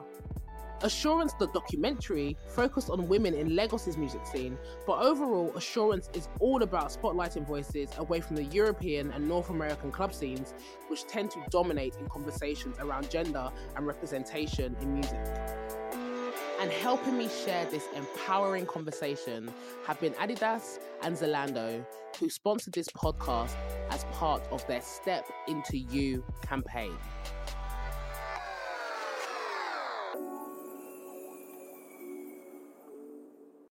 [0.82, 6.64] Assurance, the documentary, focused on women in Lagos's music scene, but overall, Assurance is all
[6.64, 10.54] about spotlighting voices away from the European and North American club scenes,
[10.88, 15.20] which tend to dominate in conversations around gender and representation in music.
[16.60, 19.52] And helping me share this empowering conversation
[19.86, 21.84] have been Adidas and Zalando,
[22.18, 23.54] who sponsored this podcast
[23.90, 26.92] as part of their Step Into You campaign.